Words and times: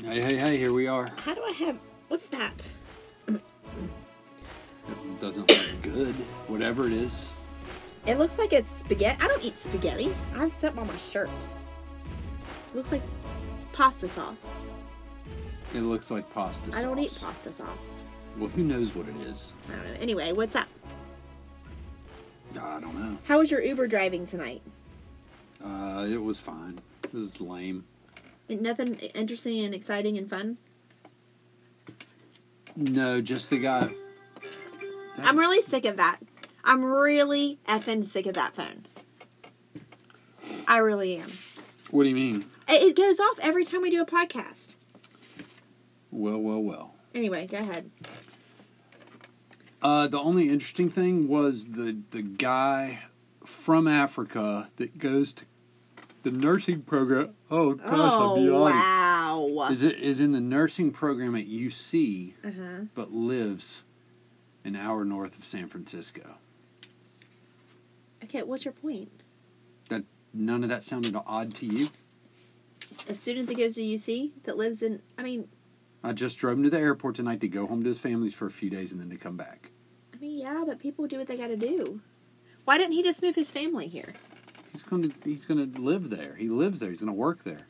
Hey, 0.00 0.20
hey, 0.22 0.36
hey, 0.36 0.56
here 0.56 0.72
we 0.72 0.86
are. 0.86 1.10
How 1.18 1.34
do 1.34 1.42
I 1.42 1.52
have. 1.52 1.78
What's 2.08 2.26
that? 2.28 2.72
It 3.28 3.40
doesn't 5.20 5.48
look 5.50 5.82
good. 5.82 6.14
Whatever 6.48 6.86
it 6.86 6.92
is. 6.92 7.28
It 8.06 8.18
looks 8.18 8.38
like 8.38 8.52
it's 8.54 8.68
spaghetti. 8.68 9.22
I 9.22 9.28
don't 9.28 9.44
eat 9.44 9.58
spaghetti. 9.58 10.12
I 10.34 10.38
have 10.38 10.52
something 10.52 10.80
on 10.80 10.88
my 10.88 10.96
shirt. 10.96 11.28
It 12.70 12.76
looks 12.76 12.90
like 12.90 13.02
pasta 13.72 14.08
sauce. 14.08 14.46
It 15.74 15.80
looks 15.80 16.10
like 16.10 16.28
pasta 16.32 16.72
sauce. 16.72 16.80
I 16.80 16.82
don't 16.82 16.98
eat 16.98 17.16
pasta 17.22 17.52
sauce. 17.52 18.02
Well, 18.38 18.48
who 18.48 18.64
knows 18.64 18.94
what 18.96 19.06
it 19.08 19.26
is? 19.26 19.52
I 19.68 19.76
don't 19.76 19.84
know. 19.84 20.00
Anyway, 20.00 20.32
what's 20.32 20.56
up? 20.56 20.68
I 22.58 22.80
don't 22.80 22.98
know. 22.98 23.18
How 23.24 23.38
was 23.38 23.50
your 23.50 23.62
Uber 23.62 23.86
driving 23.86 24.24
tonight? 24.24 24.62
Uh, 25.62 26.06
it 26.10 26.20
was 26.20 26.40
fine. 26.40 26.80
It 27.04 27.12
was 27.12 27.40
lame. 27.40 27.84
Nothing 28.60 28.94
interesting 29.14 29.64
and 29.64 29.74
exciting 29.74 30.18
and 30.18 30.28
fun? 30.28 30.58
No, 32.76 33.20
just 33.20 33.50
the 33.50 33.58
guy. 33.58 33.90
That- 35.16 35.26
I'm 35.26 35.38
really 35.38 35.60
sick 35.60 35.84
of 35.84 35.96
that. 35.96 36.18
I'm 36.64 36.84
really 36.84 37.58
effing 37.66 38.04
sick 38.04 38.26
of 38.26 38.34
that 38.34 38.54
phone. 38.54 38.86
I 40.66 40.78
really 40.78 41.16
am. 41.16 41.30
What 41.90 42.04
do 42.04 42.08
you 42.08 42.14
mean? 42.14 42.46
It 42.68 42.82
it 42.82 42.96
goes 42.96 43.20
off 43.20 43.38
every 43.40 43.64
time 43.64 43.82
we 43.82 43.90
do 43.90 44.00
a 44.00 44.06
podcast. 44.06 44.76
Well, 46.10 46.38
well, 46.38 46.62
well. 46.62 46.94
Anyway, 47.14 47.46
go 47.46 47.58
ahead. 47.58 47.90
Uh, 49.82 50.06
the 50.06 50.18
only 50.18 50.48
interesting 50.48 50.88
thing 50.88 51.28
was 51.28 51.72
the 51.72 51.98
the 52.10 52.22
guy 52.22 53.00
from 53.44 53.86
Africa 53.88 54.70
that 54.76 54.98
goes 54.98 55.32
to 55.34 55.44
the 56.22 56.30
nursing 56.30 56.82
program. 56.82 57.34
Oh 57.54 57.74
gosh, 57.74 57.86
oh, 57.92 58.36
I'm 58.38 58.44
yawning. 58.46 59.54
wow. 59.54 59.68
Is 59.70 59.82
it 59.82 59.98
is 59.98 60.20
in 60.22 60.32
the 60.32 60.40
nursing 60.40 60.90
program 60.90 61.36
at 61.36 61.46
UC, 61.46 62.32
Uh-huh. 62.42 62.84
but 62.94 63.12
lives 63.12 63.82
an 64.64 64.74
hour 64.74 65.04
north 65.04 65.36
of 65.38 65.44
San 65.44 65.68
Francisco. 65.68 66.36
Okay, 68.24 68.42
what's 68.42 68.64
your 68.64 68.72
point? 68.72 69.10
That 69.90 70.04
none 70.32 70.62
of 70.62 70.70
that 70.70 70.82
sounded 70.82 71.14
odd 71.26 71.54
to 71.56 71.66
you. 71.66 71.88
A 73.08 73.14
student 73.14 73.48
that 73.48 73.56
goes 73.58 73.74
to 73.74 73.82
UC 73.82 74.30
that 74.44 74.56
lives 74.56 74.82
in, 74.82 75.02
I 75.18 75.22
mean, 75.22 75.48
I 76.02 76.12
just 76.12 76.38
drove 76.38 76.56
him 76.56 76.64
to 76.64 76.70
the 76.70 76.78
airport 76.78 77.16
tonight 77.16 77.40
to 77.40 77.48
go 77.48 77.66
home 77.66 77.82
to 77.82 77.88
his 77.88 77.98
families 77.98 78.32
for 78.34 78.46
a 78.46 78.50
few 78.50 78.70
days 78.70 78.92
and 78.92 79.00
then 79.00 79.10
to 79.10 79.16
come 79.16 79.36
back. 79.36 79.70
I 80.14 80.18
mean, 80.18 80.38
yeah, 80.38 80.62
but 80.66 80.78
people 80.78 81.06
do 81.06 81.18
what 81.18 81.26
they 81.26 81.36
got 81.36 81.48
to 81.48 81.56
do. 81.56 82.00
Why 82.64 82.78
didn't 82.78 82.92
he 82.92 83.02
just 83.02 83.22
move 83.22 83.34
his 83.34 83.50
family 83.50 83.88
here? 83.88 84.14
He's 84.72 84.82
going 84.82 85.10
to 85.10 85.14
he's 85.24 85.44
to 85.46 85.54
live 85.54 86.10
there. 86.10 86.34
He 86.34 86.48
lives 86.48 86.80
there. 86.80 86.90
He's 86.90 87.00
going 87.00 87.08
to 87.08 87.12
work 87.12 87.44
there 87.44 87.66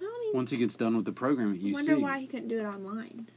I 0.00 0.04
mean, 0.04 0.34
once 0.34 0.50
he 0.50 0.56
gets 0.56 0.74
done 0.74 0.96
with 0.96 1.04
the 1.04 1.12
program 1.12 1.54
at 1.54 1.64
I 1.64 1.72
wonder 1.72 1.98
why 1.98 2.18
he 2.18 2.26
couldn't 2.26 2.48
do 2.48 2.58
it 2.58 2.64
online. 2.64 3.28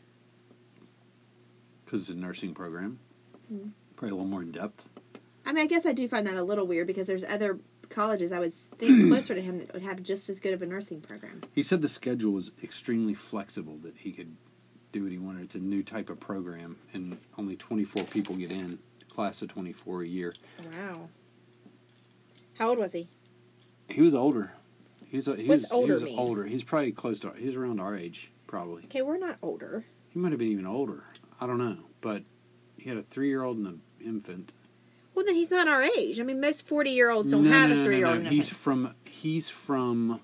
because 1.86 2.02
it's 2.02 2.10
a 2.10 2.16
nursing 2.16 2.54
program. 2.54 3.00
Hmm. 3.48 3.70
Probably 3.96 4.12
a 4.12 4.16
little 4.16 4.30
more 4.30 4.42
in 4.42 4.52
depth. 4.52 4.84
I 5.46 5.54
mean, 5.54 5.64
I 5.64 5.68
guess 5.68 5.86
I 5.86 5.94
do 5.94 6.08
find 6.08 6.28
that 6.28 6.36
a 6.36 6.44
little 6.44 6.68
weird 6.68 6.88
because 6.88 7.08
there's 7.08 7.24
other 7.24 7.60
colleges 7.90 8.32
I 8.32 8.40
would 8.40 8.54
think 8.54 9.08
closer 9.12 9.34
to 9.36 9.42
him 9.42 9.60
that 9.60 9.74
would 9.74 9.84
have 9.84 10.04
just 10.04 10.30
as 10.30 10.40
good 10.40 10.54
of 10.54 10.62
a 10.62 10.66
nursing 10.66 11.00
program. 11.02 11.42
He 11.54 11.64
said 11.64 11.82
the 11.82 11.90
schedule 11.90 12.34
was 12.34 12.52
extremely 12.64 13.14
flexible 13.14 13.78
that 13.78 13.96
he 13.98 14.12
could 14.12 14.36
do 14.92 15.04
what 15.04 15.12
he 15.12 15.18
wanted. 15.18 15.44
It's 15.44 15.56
a 15.56 15.60
new 15.60 15.84
type 15.84 16.10
of 16.10 16.20
program, 16.20 16.78
and 16.94 17.18
only 17.38 17.56
24 17.56 18.04
people 18.06 18.36
get 18.36 18.52
in. 18.52 18.80
Class 19.10 19.42
of 19.42 19.50
24 19.50 20.04
a 20.04 20.08
year. 20.08 20.34
Wow. 20.74 21.10
How 22.58 22.70
old 22.70 22.80
was 22.80 22.94
he? 22.94 23.10
He 23.90 24.02
was 24.02 24.14
older. 24.16 24.52
He 25.10 25.18
was 25.18 25.26
he 25.26 25.46
What's 25.48 25.64
was, 25.64 25.72
older 25.72 25.88
he 25.88 25.94
was 25.94 26.04
mean? 26.04 26.20
older. 26.20 26.46
He's 26.46 26.64
probably 26.64 26.92
close 26.92 27.20
to. 27.22 27.32
He's 27.38 27.56
around 27.56 27.80
our 27.80 27.96
age, 27.96 28.32
probably. 28.48 28.84
Okay, 28.86 29.02
we're 29.02 29.18
not 29.18 29.38
older. 29.42 29.86
He 30.10 30.20
might 30.20 30.32
have 30.32 30.40
been 30.40 30.50
even 30.52 30.66
older. 30.66 31.04
I 31.40 31.48
don't 31.48 31.60
know, 31.60 31.78
but 32.02 32.24
he 32.78 32.90
had 32.90 32.98
a 32.98 33.04
three-year-old 33.04 33.58
and 33.58 33.68
an 33.68 33.82
infant. 34.04 34.52
Well, 35.16 35.26
then 35.26 35.36
he's 35.36 35.52
not 35.52 35.68
our 35.68 35.82
age. 35.84 36.20
I 36.20 36.24
mean, 36.24 36.40
most 36.42 36.68
40 36.68 36.90
year 36.92 37.10
olds 37.10 37.32
don't 37.32 37.44
No, 37.46 37.52
have 37.52 37.70
no, 37.70 37.82
a 37.82 37.84
three 37.84 37.98
year 37.98 38.08
no, 38.08 38.14
old. 38.14 38.24
no. 38.24 38.30
He's 38.30 38.50
from 38.50 38.94
he's 39.06 39.50
from 39.50 40.20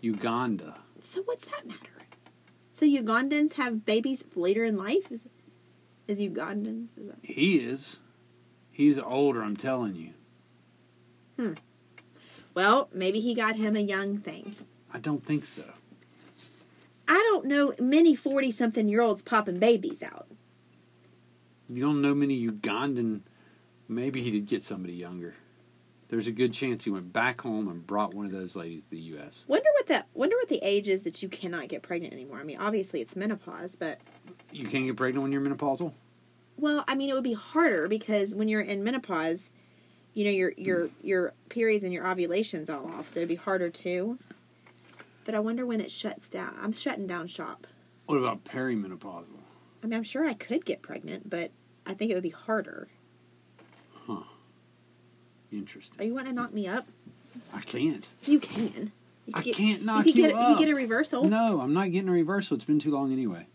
Uganda. 0.00 0.74
So 1.02 1.22
what's 1.22 1.44
that 1.46 1.66
matter? 1.66 1.78
So 2.72 2.84
Ugandans 2.86 3.54
have 3.54 3.86
babies 3.86 4.24
later 4.34 4.64
in 4.64 4.76
life? 4.76 5.12
Is, 5.12 5.26
is 6.08 6.20
Ugandans? 6.20 6.88
Is 6.96 7.06
that, 7.06 7.18
He 7.22 7.56
is. 7.58 8.00
He's 8.72 8.98
older. 8.98 9.42
I'm 9.42 9.56
telling 9.56 9.94
you. 9.94 10.10
Hmm. 11.38 11.52
Well, 12.54 12.88
maybe 12.92 13.20
he 13.20 13.34
got 13.34 13.56
him 13.56 13.76
a 13.76 13.80
young 13.80 14.18
thing. 14.18 14.56
I 14.92 14.98
don't 14.98 15.24
think 15.24 15.44
so. 15.44 15.64
I 17.06 17.14
don't 17.14 17.46
know 17.46 17.74
many 17.78 18.14
40 18.14 18.50
something 18.50 18.88
year 18.88 19.02
olds 19.02 19.22
popping 19.22 19.58
babies 19.58 20.02
out. 20.02 20.26
You 21.68 21.82
don't 21.82 22.00
know 22.00 22.14
many 22.14 22.46
Ugandan. 22.46 23.20
Maybe 23.88 24.22
he 24.22 24.30
did 24.30 24.46
get 24.46 24.62
somebody 24.62 24.94
younger. 24.94 25.34
There's 26.08 26.26
a 26.26 26.32
good 26.32 26.52
chance 26.52 26.84
he 26.84 26.90
went 26.90 27.12
back 27.12 27.40
home 27.40 27.68
and 27.68 27.86
brought 27.86 28.14
one 28.14 28.26
of 28.26 28.32
those 28.32 28.54
ladies 28.54 28.84
to 28.84 28.90
the 28.90 29.00
U.S. 29.00 29.44
Wonder 29.48 29.68
what 29.76 29.86
that 29.88 30.06
wonder 30.14 30.36
what 30.36 30.48
the 30.48 30.60
age 30.62 30.88
is 30.88 31.02
that 31.02 31.22
you 31.22 31.28
cannot 31.28 31.68
get 31.68 31.82
pregnant 31.82 32.12
anymore. 32.12 32.38
I 32.38 32.44
mean, 32.44 32.58
obviously 32.58 33.00
it's 33.00 33.16
menopause, 33.16 33.74
but 33.76 34.00
You 34.52 34.66
can't 34.66 34.84
get 34.84 34.96
pregnant 34.96 35.22
when 35.22 35.32
you're 35.32 35.42
menopausal. 35.42 35.92
well, 36.56 36.84
I 36.86 36.94
mean, 36.94 37.10
it 37.10 37.14
would 37.14 37.24
be 37.24 37.32
harder 37.32 37.88
because 37.88 38.34
when 38.34 38.48
you're 38.48 38.60
in 38.60 38.84
menopause, 38.84 39.50
you 40.14 40.24
know 40.24 40.30
your 40.30 40.52
your 40.56 40.88
your 41.02 41.32
periods 41.48 41.84
and 41.84 41.92
your 41.92 42.06
ovulations 42.06 42.70
all 42.70 42.86
off, 42.92 43.08
so 43.08 43.20
it'd 43.20 43.28
be 43.28 43.34
harder 43.34 43.68
too. 43.70 44.18
But 45.24 45.34
I 45.34 45.40
wonder 45.40 45.64
when 45.66 45.80
it 45.80 45.90
shuts 45.90 46.28
down. 46.28 46.54
I'm 46.60 46.72
shutting 46.72 47.06
down 47.06 47.26
shop. 47.26 47.66
What 48.06 48.16
about 48.16 48.44
perimenopausal? 48.44 49.24
I 49.82 49.86
mean, 49.86 49.94
I'm 49.94 50.02
sure 50.04 50.26
I 50.26 50.34
could 50.34 50.64
get 50.64 50.82
pregnant, 50.82 51.28
but 51.30 51.50
I 51.86 51.94
think 51.94 52.10
it 52.10 52.14
would 52.14 52.22
be 52.22 52.30
harder. 52.30 52.88
Huh. 54.06 54.22
Interesting. 55.50 55.98
Are 56.00 56.04
you 56.04 56.14
wanting 56.14 56.34
to 56.34 56.40
knock 56.40 56.52
me 56.52 56.66
up? 56.66 56.86
I 57.54 57.60
can't. 57.60 58.06
You 58.24 58.38
can. 58.40 58.92
You 59.26 59.32
I 59.34 59.42
could 59.42 59.54
can't 59.54 59.82
knock 59.84 60.04
you. 60.06 60.12
You 60.12 60.22
get, 60.22 60.30
You 60.32 60.36
up. 60.36 60.56
could 60.58 60.64
get 60.66 60.72
a 60.72 60.74
reversal. 60.76 61.24
No, 61.24 61.60
I'm 61.60 61.72
not 61.72 61.90
getting 61.90 62.08
a 62.08 62.12
reversal. 62.12 62.54
It's 62.56 62.64
been 62.64 62.78
too 62.78 62.90
long 62.90 63.12
anyway. 63.12 63.46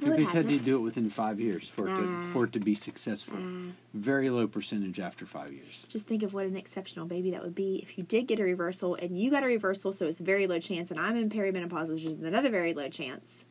No, 0.00 0.14
they 0.14 0.26
said 0.26 0.48
they'd 0.48 0.64
do 0.64 0.76
it 0.76 0.80
within 0.80 1.10
five 1.10 1.40
years 1.40 1.68
for 1.68 1.88
it 1.88 1.96
to 1.96 2.24
for 2.32 2.44
it 2.44 2.52
to 2.52 2.60
be 2.60 2.74
successful. 2.74 3.38
Nah. 3.38 3.72
Very 3.94 4.30
low 4.30 4.46
percentage 4.46 5.00
after 5.00 5.26
five 5.26 5.52
years. 5.52 5.84
Just 5.88 6.06
think 6.06 6.22
of 6.22 6.34
what 6.34 6.46
an 6.46 6.56
exceptional 6.56 7.06
baby 7.06 7.30
that 7.30 7.42
would 7.42 7.54
be 7.54 7.76
if 7.82 7.96
you 7.96 8.04
did 8.04 8.26
get 8.26 8.38
a 8.40 8.44
reversal 8.44 8.94
and 8.94 9.18
you 9.18 9.30
got 9.30 9.42
a 9.42 9.46
reversal, 9.46 9.92
so 9.92 10.06
it's 10.06 10.18
very 10.20 10.46
low 10.46 10.58
chance, 10.58 10.90
and 10.90 11.00
I'm 11.00 11.16
in 11.16 11.30
perimenopause, 11.30 11.88
which 11.88 12.04
is 12.04 12.22
another 12.22 12.50
very 12.50 12.74
low 12.74 12.88
chance, 12.88 13.44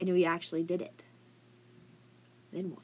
and 0.00 0.10
we 0.10 0.24
actually 0.24 0.62
did 0.62 0.82
it. 0.82 1.04
Then 2.52 2.70
what? 2.70 2.80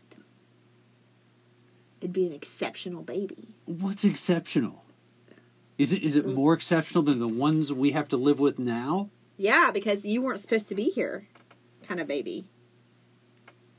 It'd 2.01 2.13
be 2.13 2.27
an 2.27 2.33
exceptional 2.33 3.03
baby. 3.03 3.55
What's 3.65 4.03
exceptional? 4.03 4.85
Is 5.79 5.93
it 5.93 6.03
is 6.03 6.17
it 6.17 6.27
more 6.27 6.53
exceptional 6.53 7.05
than 7.05 7.21
the 7.21 7.29
ones 7.29 7.73
we 7.73 7.93
have 7.93 8.09
to 8.09 8.17
live 8.17 8.41
with 8.41 8.59
now? 8.59 9.11
Yeah, 9.37 9.71
because 9.73 10.05
you 10.05 10.21
weren't 10.21 10.41
supposed 10.41 10.69
to 10.69 10.75
be 10.75 10.91
here, 10.91 11.27
kind 11.87 12.01
of 12.01 12.07
baby. 12.07 12.47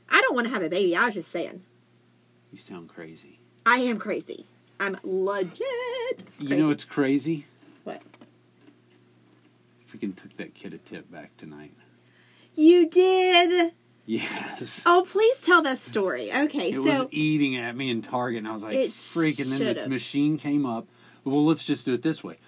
I 0.08 0.20
don't 0.20 0.34
want 0.34 0.46
to 0.46 0.52
have 0.52 0.62
a 0.62 0.68
baby. 0.68 0.94
I 0.94 1.06
was 1.06 1.14
just 1.14 1.30
saying. 1.30 1.62
You 2.52 2.58
sound 2.58 2.88
crazy. 2.88 3.40
I 3.66 3.78
am 3.78 3.98
crazy. 3.98 4.46
I'm 4.78 4.98
legit. 5.02 6.24
You 6.38 6.56
know 6.56 6.70
it's 6.70 6.84
crazy? 6.84 7.46
what? 7.84 8.02
Freaking 9.90 10.16
took 10.16 10.36
that 10.36 10.54
kid 10.54 10.74
a 10.74 10.78
tip 10.78 11.10
back 11.10 11.36
tonight. 11.36 11.72
You 12.54 12.88
did. 12.88 13.72
Yes. 14.06 14.82
Oh, 14.84 15.06
please 15.08 15.42
tell 15.42 15.62
that 15.62 15.78
story. 15.78 16.32
Okay, 16.32 16.70
it 16.70 16.74
so 16.74 16.82
was 16.82 17.08
eating 17.10 17.56
at 17.56 17.74
me 17.76 17.90
in 17.90 18.02
Target, 18.02 18.38
and 18.38 18.48
I 18.48 18.52
was 18.52 18.62
like, 18.62 18.74
freaking. 18.74 19.48
Then 19.48 19.58
the 19.58 19.64
should've. 19.64 19.88
machine 19.88 20.36
came 20.36 20.66
up. 20.66 20.86
Well, 21.24 21.44
let's 21.44 21.64
just 21.64 21.86
do 21.86 21.94
it 21.94 22.02
this 22.02 22.22
way. 22.22 22.38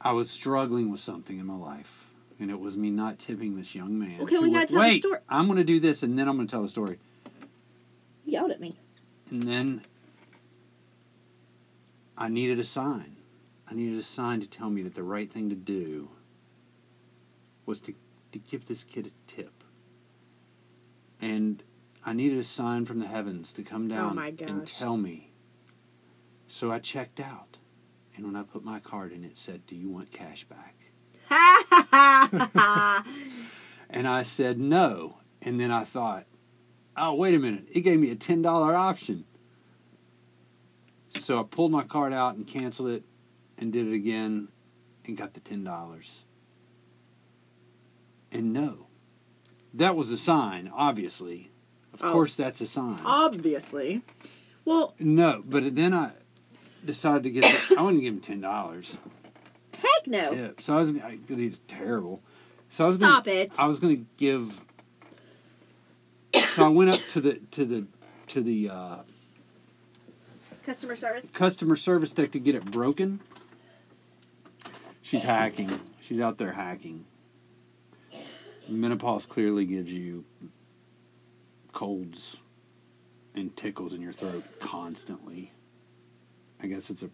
I 0.00 0.12
was 0.12 0.30
struggling 0.30 0.90
with 0.90 1.00
something 1.00 1.38
in 1.38 1.46
my 1.46 1.56
life, 1.56 2.06
and 2.40 2.50
it 2.50 2.60
was 2.60 2.76
me 2.76 2.90
not 2.90 3.18
tipping 3.18 3.56
this 3.56 3.74
young 3.74 3.98
man. 3.98 4.20
Okay, 4.22 4.38
we 4.38 4.52
gotta 4.52 4.66
tell 4.66 4.82
the 4.82 4.98
story. 4.98 5.18
I'm 5.28 5.46
going 5.46 5.58
to 5.58 5.64
do 5.64 5.80
this, 5.80 6.02
and 6.02 6.18
then 6.18 6.28
I'm 6.28 6.36
going 6.36 6.46
to 6.46 6.50
tell 6.50 6.62
the 6.62 6.68
story. 6.68 6.98
you 8.24 8.32
yelled 8.32 8.50
at 8.50 8.60
me. 8.60 8.78
And 9.30 9.42
then 9.42 9.82
I 12.16 12.28
needed 12.28 12.58
a 12.58 12.64
sign. 12.64 13.16
I 13.70 13.74
needed 13.74 13.98
a 13.98 14.02
sign 14.02 14.40
to 14.40 14.46
tell 14.46 14.70
me 14.70 14.82
that 14.82 14.94
the 14.94 15.02
right 15.02 15.30
thing 15.30 15.50
to 15.50 15.54
do 15.54 16.08
was 17.66 17.80
to, 17.82 17.94
to 18.32 18.38
give 18.38 18.66
this 18.66 18.82
kid 18.82 19.06
a 19.06 19.30
tip. 19.30 19.52
And 21.20 21.62
I 22.04 22.12
needed 22.14 22.38
a 22.38 22.44
sign 22.44 22.86
from 22.86 23.00
the 23.00 23.06
heavens 23.06 23.52
to 23.54 23.62
come 23.62 23.86
oh 23.86 23.88
down 23.88 24.18
Oh 24.18 24.44
and 24.46 24.66
tell 24.66 24.96
me. 24.96 25.30
So 26.46 26.72
I 26.72 26.78
checked 26.78 27.20
out. 27.20 27.58
And 28.16 28.26
when 28.26 28.36
I 28.36 28.42
put 28.42 28.64
my 28.64 28.80
card 28.80 29.12
in, 29.12 29.22
it 29.22 29.36
said, 29.36 29.66
Do 29.66 29.76
you 29.76 29.90
want 29.90 30.10
cash 30.10 30.44
back? 30.44 30.74
and 33.90 34.08
I 34.08 34.22
said 34.22 34.58
no. 34.58 35.18
And 35.42 35.60
then 35.60 35.70
I 35.70 35.84
thought, 35.84 36.24
oh, 36.96 37.14
wait 37.14 37.34
a 37.34 37.38
minute. 37.38 37.66
It 37.70 37.80
gave 37.80 38.00
me 38.00 38.10
a 38.10 38.16
$10 38.16 38.46
option. 38.46 39.24
So 41.10 41.40
I 41.40 41.42
pulled 41.42 41.72
my 41.72 41.84
card 41.84 42.12
out 42.12 42.36
and 42.36 42.46
canceled 42.46 42.90
it 42.90 43.04
and 43.56 43.72
did 43.72 43.86
it 43.86 43.94
again 43.94 44.48
and 45.04 45.16
got 45.16 45.34
the 45.34 45.40
$10. 45.40 46.18
And 48.30 48.52
no. 48.52 48.86
That 49.74 49.96
was 49.96 50.10
a 50.10 50.18
sign, 50.18 50.70
obviously. 50.74 51.50
Of 51.92 52.02
oh, 52.02 52.12
course, 52.12 52.34
that's 52.36 52.60
a 52.60 52.66
sign. 52.66 53.00
Obviously. 53.04 54.02
Well, 54.64 54.94
no, 54.98 55.42
but 55.46 55.74
then 55.74 55.94
I 55.94 56.12
decided 56.84 57.22
to 57.24 57.30
get, 57.30 57.44
I 57.76 57.82
wouldn't 57.82 58.02
give 58.02 58.14
him 58.14 58.42
$10 58.42 58.96
no. 60.06 60.32
Yeah, 60.32 60.48
so 60.60 60.76
I 60.76 60.80
was 60.80 60.92
because 60.92 61.38
he's 61.38 61.58
terrible. 61.60 62.22
So 62.70 62.84
I 62.84 62.86
was 62.86 62.96
Stop 62.96 63.24
gonna, 63.24 63.36
it. 63.36 63.52
I 63.58 63.66
was 63.66 63.80
gonna 63.80 64.04
give. 64.16 64.60
so 66.34 66.66
I 66.66 66.68
went 66.68 66.90
up 66.90 67.00
to 67.00 67.20
the 67.20 67.34
to 67.52 67.64
the 67.64 67.86
to 68.28 68.42
the 68.42 68.68
uh, 68.68 68.96
customer 70.64 70.96
service 70.96 71.26
customer 71.32 71.76
service 71.76 72.12
tech 72.12 72.32
to 72.32 72.38
get 72.38 72.54
it 72.54 72.64
broken. 72.70 73.20
She's 75.02 75.24
hacking. 75.24 75.80
She's 76.02 76.20
out 76.20 76.38
there 76.38 76.52
hacking. 76.52 77.06
Menopause 78.68 79.24
clearly 79.24 79.64
gives 79.64 79.90
you 79.90 80.24
colds 81.72 82.36
and 83.34 83.56
tickles 83.56 83.94
in 83.94 84.02
your 84.02 84.12
throat 84.12 84.44
constantly. 84.58 85.52
I 86.62 86.66
guess 86.66 86.90
it's 86.90 87.02
a 87.02 87.10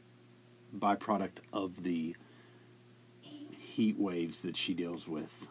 byproduct 0.77 1.39
of 1.53 1.83
the 1.85 2.17
heat 3.75 3.99
waves 3.99 4.43
that 4.43 4.57
she 4.57 4.73
deals 4.73 5.09
with. 5.09 5.49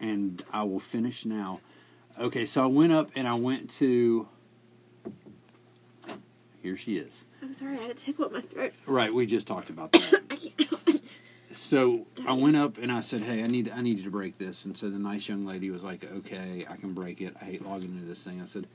And 0.00 0.42
I 0.50 0.62
will 0.62 0.80
finish 0.80 1.26
now. 1.26 1.60
Okay, 2.18 2.46
so 2.46 2.62
I 2.62 2.66
went 2.66 2.92
up 2.92 3.10
and 3.14 3.28
I 3.28 3.34
went 3.34 3.70
to. 3.72 4.26
Here 6.62 6.76
she 6.76 6.96
is. 6.96 7.24
I'm 7.42 7.52
sorry, 7.52 7.78
I 7.78 7.82
had 7.82 7.90
a 7.90 7.94
tickle 7.94 8.26
in 8.26 8.32
my 8.32 8.40
throat. 8.40 8.72
Right, 8.86 9.12
we 9.12 9.26
just 9.26 9.46
talked 9.46 9.68
about 9.68 9.92
that. 9.92 10.22
I 10.30 10.36
can't. 10.36 11.02
so 11.52 12.06
I 12.26 12.32
went 12.32 12.56
up 12.56 12.78
and 12.78 12.90
I 12.90 13.00
said, 13.00 13.20
"Hey, 13.20 13.42
I 13.44 13.46
need 13.46 13.70
I 13.70 13.82
need 13.82 13.98
you 13.98 14.04
to 14.04 14.10
break 14.10 14.38
this." 14.38 14.64
And 14.64 14.76
so 14.76 14.88
the 14.88 14.98
nice 14.98 15.28
young 15.28 15.42
lady 15.44 15.70
was 15.70 15.82
like, 15.82 16.04
"Okay, 16.04 16.66
I 16.68 16.76
can 16.76 16.94
break 16.94 17.20
it. 17.20 17.36
I 17.40 17.44
hate 17.44 17.64
logging 17.66 17.90
into 17.90 18.06
this 18.06 18.22
thing." 18.22 18.40
I 18.40 18.46
said, 18.46 18.66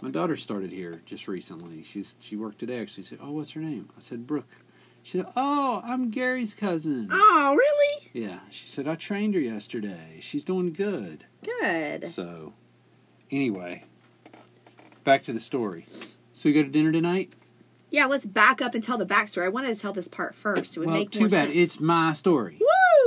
"My 0.00 0.10
daughter 0.10 0.36
started 0.36 0.70
here 0.70 1.02
just 1.06 1.26
recently. 1.26 1.82
She's 1.82 2.14
she 2.20 2.36
worked 2.36 2.60
today." 2.60 2.80
Actually, 2.80 3.02
she 3.02 3.08
said, 3.10 3.18
"Oh, 3.20 3.32
what's 3.32 3.50
her 3.52 3.60
name?" 3.60 3.88
I 3.98 4.00
said, 4.00 4.28
"Brooke." 4.28 4.54
She 5.02 5.18
said, 5.18 5.26
"Oh, 5.36 5.82
I'm 5.84 6.10
Gary's 6.10 6.54
cousin." 6.54 7.08
oh, 7.10 7.56
really? 7.56 8.10
Yeah, 8.12 8.40
she 8.50 8.68
said, 8.68 8.86
"I 8.86 8.94
trained 8.94 9.34
her 9.34 9.40
yesterday. 9.40 10.18
She's 10.20 10.44
doing 10.44 10.72
good." 10.72 11.24
Good. 11.42 12.10
So, 12.10 12.52
anyway, 13.30 13.84
back 15.04 15.24
to 15.24 15.32
the 15.32 15.40
story. 15.40 15.86
So 16.32 16.48
we 16.48 16.52
go 16.52 16.62
to 16.62 16.68
dinner 16.68 16.92
tonight. 16.92 17.32
Yeah, 17.90 18.06
let's 18.06 18.24
back 18.24 18.62
up 18.62 18.74
and 18.74 18.84
tell 18.84 18.98
the 18.98 19.06
backstory. 19.06 19.44
I 19.44 19.48
wanted 19.48 19.74
to 19.74 19.80
tell 19.80 19.92
this 19.92 20.06
part 20.06 20.34
first. 20.34 20.76
It 20.76 20.80
would 20.80 20.88
well, 20.88 20.96
make 20.96 21.10
too 21.10 21.20
more 21.20 21.28
bad. 21.28 21.46
sense. 21.46 21.56
It's 21.56 21.80
my 21.80 22.12
story. 22.12 22.58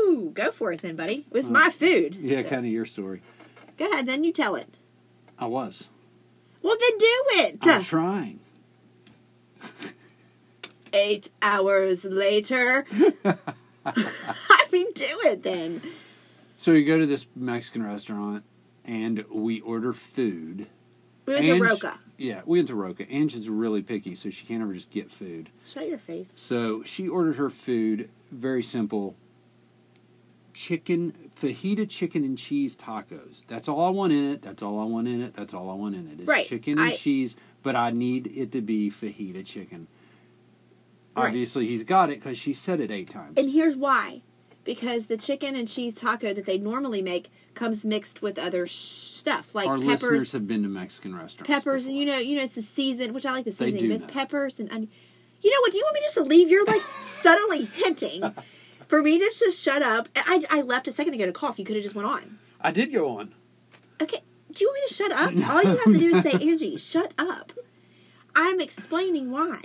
Woo! 0.07 0.31
Go 0.31 0.51
for 0.51 0.73
it 0.73 0.81
then, 0.81 0.95
buddy. 0.95 1.25
It 1.29 1.33
was 1.33 1.49
my 1.49 1.69
food. 1.69 2.15
Yeah, 2.15 2.43
So, 2.43 2.49
kind 2.49 2.65
of 2.65 2.71
your 2.71 2.85
story. 2.85 3.21
Go 3.77 3.89
ahead, 3.91 4.05
then 4.05 4.23
you 4.23 4.33
tell 4.33 4.55
it. 4.55 4.75
I 5.39 5.45
was. 5.45 5.89
Well, 6.61 6.75
then 6.79 6.97
do 6.97 7.23
it. 7.31 7.57
I'm 7.63 7.83
trying. 7.83 8.39
Eight 10.93 11.29
hours 11.41 12.05
later. 12.05 12.85
I 13.85 14.65
mean, 14.71 14.87
do 14.93 15.05
it 15.25 15.43
then. 15.43 15.81
So 16.55 16.71
we 16.73 16.83
go 16.83 16.99
to 16.99 17.05
this 17.05 17.25
Mexican 17.35 17.83
restaurant 17.83 18.43
and 18.85 19.25
we 19.31 19.59
order 19.61 19.91
food. 19.91 20.67
We 21.25 21.33
went 21.33 21.45
to 21.45 21.59
Roca. 21.59 21.99
Yeah, 22.17 22.41
we 22.45 22.59
went 22.59 22.67
to 22.67 22.75
Roca. 22.75 23.07
Ange 23.09 23.35
is 23.35 23.49
really 23.49 23.81
picky, 23.81 24.13
so 24.15 24.29
she 24.29 24.45
can't 24.45 24.61
ever 24.61 24.73
just 24.73 24.91
get 24.91 25.09
food. 25.11 25.49
Shut 25.65 25.87
your 25.87 25.97
face. 25.97 26.33
So 26.37 26.83
she 26.83 27.07
ordered 27.07 27.37
her 27.37 27.49
food, 27.49 28.09
very 28.31 28.61
simple 28.61 29.15
chicken, 30.53 31.13
fajita 31.35 31.89
chicken 31.89 32.23
and 32.23 32.37
cheese 32.37 32.77
tacos. 32.77 33.43
That's 33.47 33.67
all 33.67 33.83
I 33.85 33.89
want 33.89 34.13
in 34.13 34.29
it. 34.31 34.41
That's 34.43 34.61
all 34.61 34.79
I 34.79 34.83
want 34.85 35.07
in 35.07 35.21
it. 35.21 35.33
That's 35.33 35.53
all 35.53 35.69
I 35.71 35.73
want 35.73 35.95
in 35.95 36.07
it. 36.07 36.19
It's 36.19 36.27
Right. 36.27 36.45
chicken 36.45 36.73
and 36.73 36.89
I- 36.89 36.95
cheese, 36.95 37.35
but 37.63 37.75
I 37.75 37.89
need 37.89 38.27
it 38.27 38.51
to 38.51 38.61
be 38.61 38.91
fajita 38.91 39.43
chicken. 39.45 39.87
Right. 41.15 41.27
Obviously, 41.27 41.67
he's 41.67 41.83
got 41.83 42.09
it 42.09 42.19
because 42.19 42.37
she 42.37 42.53
said 42.53 42.79
it 42.79 42.89
eight 42.91 43.09
times. 43.09 43.37
And 43.37 43.51
here's 43.51 43.75
why. 43.75 44.21
Because 44.63 45.07
the 45.07 45.17
chicken 45.17 45.55
and 45.55 45.67
cheese 45.67 45.93
taco 45.95 46.33
that 46.33 46.45
they 46.45 46.57
normally 46.57 47.01
make 47.01 47.29
comes 47.53 47.85
mixed 47.85 48.21
with 48.21 48.39
other 48.39 48.65
sh- 48.65 48.73
stuff 48.73 49.53
like 49.53 49.67
Our 49.67 49.77
peppers, 49.77 50.01
listeners 50.01 50.31
have 50.31 50.47
been 50.47 50.63
to 50.63 50.69
Mexican 50.69 51.15
restaurants. 51.15 51.47
peppers, 51.47 51.85
and 51.85 51.93
before. 51.95 51.99
you 51.99 52.05
know, 52.05 52.17
you 52.29 52.35
know, 52.37 52.43
it's 52.43 52.55
the 52.55 52.61
season, 52.61 53.13
which 53.13 53.25
I 53.25 53.33
like 53.33 53.45
the 53.45 53.51
seasoning. 53.51 53.83
do 53.83 53.89
but 53.89 54.03
it's 54.03 54.13
peppers 54.13 54.59
and 54.59 54.71
onion. 54.71 54.89
You 55.41 55.51
know 55.51 55.57
what? 55.61 55.71
Do 55.71 55.77
you 55.77 55.83
want 55.83 55.93
me 55.95 55.99
just 56.01 56.15
to 56.15 56.23
leave? 56.23 56.49
You're 56.49 56.65
like 56.65 56.81
subtly 57.01 57.65
hinting 57.65 58.33
for 58.87 59.01
me 59.03 59.19
to 59.19 59.25
just 59.37 59.61
shut 59.61 59.83
up. 59.83 60.07
I, 60.15 60.41
I 60.49 60.61
left 60.61 60.87
a 60.87 60.91
second 60.93 61.13
ago 61.13 61.25
to 61.25 61.31
cough. 61.33 61.59
You 61.59 61.65
could 61.65 61.75
have 61.75 61.83
just 61.83 61.95
went 61.95 62.07
on. 62.07 62.39
I 62.61 62.71
did 62.71 62.93
go 62.93 63.17
on. 63.19 63.35
Okay. 64.01 64.21
Do 64.53 64.63
you 64.63 64.69
want 64.69 64.75
me 64.81 64.87
to 64.87 64.93
shut 64.93 65.11
up? 65.11 65.49
All 65.53 65.61
you 65.63 65.77
have 65.77 65.93
to 65.93 65.99
do 65.99 66.15
is 66.15 66.23
say, 66.23 66.49
Angie, 66.49 66.77
shut 66.77 67.13
up. 67.17 67.51
I'm 68.35 68.61
explaining 68.61 69.29
why. 69.31 69.59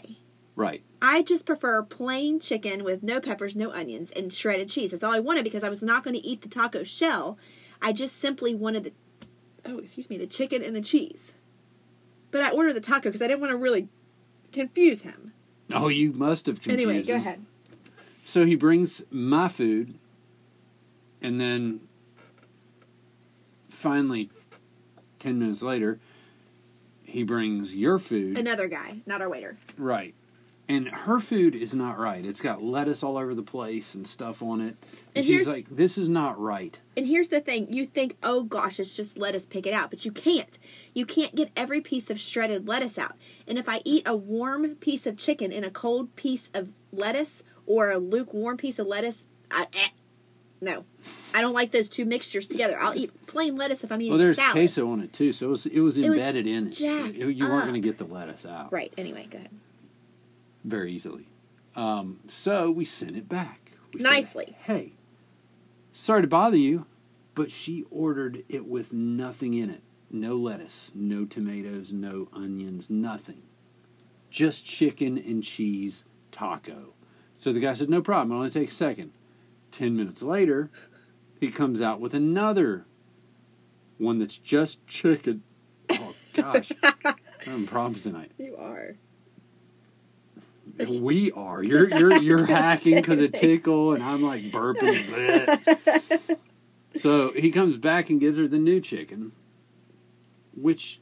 Right. 0.58 0.82
I 1.00 1.22
just 1.22 1.46
prefer 1.46 1.84
plain 1.84 2.40
chicken 2.40 2.82
with 2.82 3.04
no 3.04 3.20
peppers, 3.20 3.54
no 3.54 3.70
onions, 3.70 4.10
and 4.10 4.32
shredded 4.32 4.68
cheese. 4.68 4.90
That's 4.90 5.04
all 5.04 5.12
I 5.12 5.20
wanted 5.20 5.44
because 5.44 5.62
I 5.62 5.68
was 5.68 5.84
not 5.84 6.02
going 6.02 6.16
to 6.16 6.26
eat 6.26 6.42
the 6.42 6.48
taco 6.48 6.82
shell. 6.82 7.38
I 7.80 7.92
just 7.92 8.16
simply 8.16 8.56
wanted 8.56 8.82
the 8.82 8.92
oh, 9.64 9.78
excuse 9.78 10.10
me, 10.10 10.18
the 10.18 10.26
chicken 10.26 10.64
and 10.64 10.74
the 10.74 10.80
cheese. 10.80 11.32
But 12.32 12.42
I 12.42 12.50
ordered 12.50 12.74
the 12.74 12.80
taco 12.80 13.08
because 13.08 13.22
I 13.22 13.28
didn't 13.28 13.40
want 13.40 13.52
to 13.52 13.56
really 13.56 13.88
confuse 14.50 15.02
him. 15.02 15.32
Oh, 15.72 15.86
you 15.86 16.12
must 16.12 16.46
have 16.46 16.60
confused 16.60 16.88
anyway, 16.88 17.04
go 17.04 17.14
him. 17.14 17.20
ahead. 17.20 17.46
So 18.22 18.44
he 18.44 18.56
brings 18.56 19.04
my 19.12 19.46
food, 19.46 19.94
and 21.22 21.40
then 21.40 21.82
finally, 23.68 24.28
ten 25.20 25.38
minutes 25.38 25.62
later, 25.62 26.00
he 27.04 27.22
brings 27.22 27.76
your 27.76 28.00
food. 28.00 28.36
Another 28.36 28.66
guy, 28.66 29.02
not 29.06 29.20
our 29.20 29.28
waiter. 29.28 29.56
right. 29.76 30.16
And 30.68 30.86
her 30.88 31.18
food 31.18 31.54
is 31.54 31.74
not 31.74 31.98
right. 31.98 32.22
It's 32.22 32.42
got 32.42 32.62
lettuce 32.62 33.02
all 33.02 33.16
over 33.16 33.34
the 33.34 33.42
place 33.42 33.94
and 33.94 34.06
stuff 34.06 34.42
on 34.42 34.60
it. 34.60 34.76
And, 34.82 35.16
And 35.16 35.24
she's 35.24 35.48
like, 35.48 35.66
"This 35.74 35.96
is 35.96 36.10
not 36.10 36.38
right." 36.38 36.78
And 36.94 37.06
here's 37.06 37.30
the 37.30 37.40
thing: 37.40 37.72
you 37.72 37.86
think, 37.86 38.16
oh 38.22 38.42
gosh, 38.42 38.78
it's 38.78 38.94
just 38.94 39.16
lettuce, 39.16 39.46
pick 39.46 39.66
it 39.66 39.72
out, 39.72 39.88
but 39.88 40.04
you 40.04 40.12
can't. 40.12 40.58
You 40.94 41.06
can't 41.06 41.34
get 41.34 41.50
every 41.56 41.80
piece 41.80 42.10
of 42.10 42.20
shredded 42.20 42.68
lettuce 42.68 42.98
out. 42.98 43.16
And 43.46 43.56
if 43.56 43.66
I 43.66 43.80
eat 43.86 44.02
a 44.04 44.14
warm 44.14 44.74
piece 44.74 45.06
of 45.06 45.16
chicken 45.16 45.52
and 45.52 45.64
a 45.64 45.70
cold 45.70 46.14
piece 46.16 46.50
of 46.52 46.74
lettuce, 46.92 47.42
or 47.64 47.90
a 47.90 47.98
lukewarm 47.98 48.58
piece 48.58 48.78
of 48.78 48.86
lettuce, 48.86 49.26
I, 49.50 49.68
eh, 49.72 49.88
no, 50.60 50.84
I 51.34 51.40
don't 51.40 51.54
like 51.54 51.70
those 51.70 51.88
two 51.88 52.04
mixtures 52.04 52.46
together. 52.46 52.78
I'll 52.78 52.94
eat 52.94 53.10
plain 53.26 53.56
lettuce 53.56 53.84
if 53.84 53.92
I'm 53.92 54.02
eating 54.02 54.12
Well, 54.12 54.18
there's 54.18 54.36
salad. 54.36 54.52
queso 54.52 54.90
on 54.90 55.00
it 55.00 55.14
too, 55.14 55.32
so 55.32 55.46
it 55.46 55.50
was, 55.50 55.66
it 55.66 55.80
was 55.80 55.96
was 55.96 56.06
embedded 56.06 56.46
in 56.46 56.68
it. 56.68 56.80
You 56.80 57.28
you 57.28 57.48
weren't 57.48 57.62
going 57.64 57.74
to 57.74 57.80
get 57.80 57.96
the 57.96 58.04
lettuce 58.04 58.44
out. 58.44 58.70
Right. 58.70 58.92
Anyway, 58.98 59.26
go 59.30 59.38
ahead. 59.38 59.50
Very 60.68 60.92
easily. 60.92 61.28
Um, 61.76 62.20
so 62.26 62.70
we 62.70 62.84
sent 62.84 63.16
it 63.16 63.28
back 63.28 63.72
We 63.94 64.00
said, 64.00 64.10
Nicely. 64.10 64.56
hey, 64.62 64.92
sorry 65.92 66.22
to 66.22 66.28
bother 66.28 66.56
you, 66.56 66.86
but 67.34 67.50
she 67.52 67.84
ordered 67.90 68.44
it 68.48 68.66
with 68.66 68.92
nothing 68.92 69.54
in 69.54 69.70
it. 69.70 69.82
No 70.10 70.34
lettuce, 70.36 70.90
no 70.94 71.24
tomatoes, 71.24 71.92
no 71.92 72.28
onions, 72.32 72.88
nothing. 72.90 73.42
Just 74.30 74.64
chicken 74.66 75.18
and 75.18 75.42
cheese 75.42 76.04
taco. 76.32 76.94
So 77.34 77.52
the 77.52 77.60
guy 77.60 77.74
said, 77.74 77.88
no 77.90 78.02
problem, 78.02 78.32
it'll 78.32 78.40
only 78.40 78.50
take 78.50 78.70
a 78.70 78.74
second. 78.74 79.12
Ten 79.70 79.94
minutes 79.96 80.22
later, 80.22 80.70
he 81.40 81.50
comes 81.50 81.80
out 81.80 82.00
with 82.00 82.14
another 82.14 82.86
one 83.98 84.18
that's 84.18 84.38
just 84.38 84.84
chicken. 84.86 85.42
Oh 85.92 86.14
gosh. 86.32 86.72
I'm 86.82 87.14
having 87.44 87.66
problems 87.66 88.02
tonight. 88.02 88.32
You 88.38 88.56
are. 88.56 88.96
We 91.00 91.32
are. 91.32 91.62
You're 91.62 91.88
you're 91.88 92.16
you're 92.22 92.46
hacking 92.46 92.96
because 92.96 93.20
of 93.20 93.32
tickle, 93.32 93.94
and 93.94 94.02
I'm 94.02 94.22
like 94.22 94.42
burping. 94.42 96.38
so 96.96 97.32
he 97.32 97.50
comes 97.50 97.78
back 97.78 98.10
and 98.10 98.20
gives 98.20 98.38
her 98.38 98.46
the 98.46 98.58
new 98.58 98.80
chicken, 98.80 99.32
which 100.54 101.00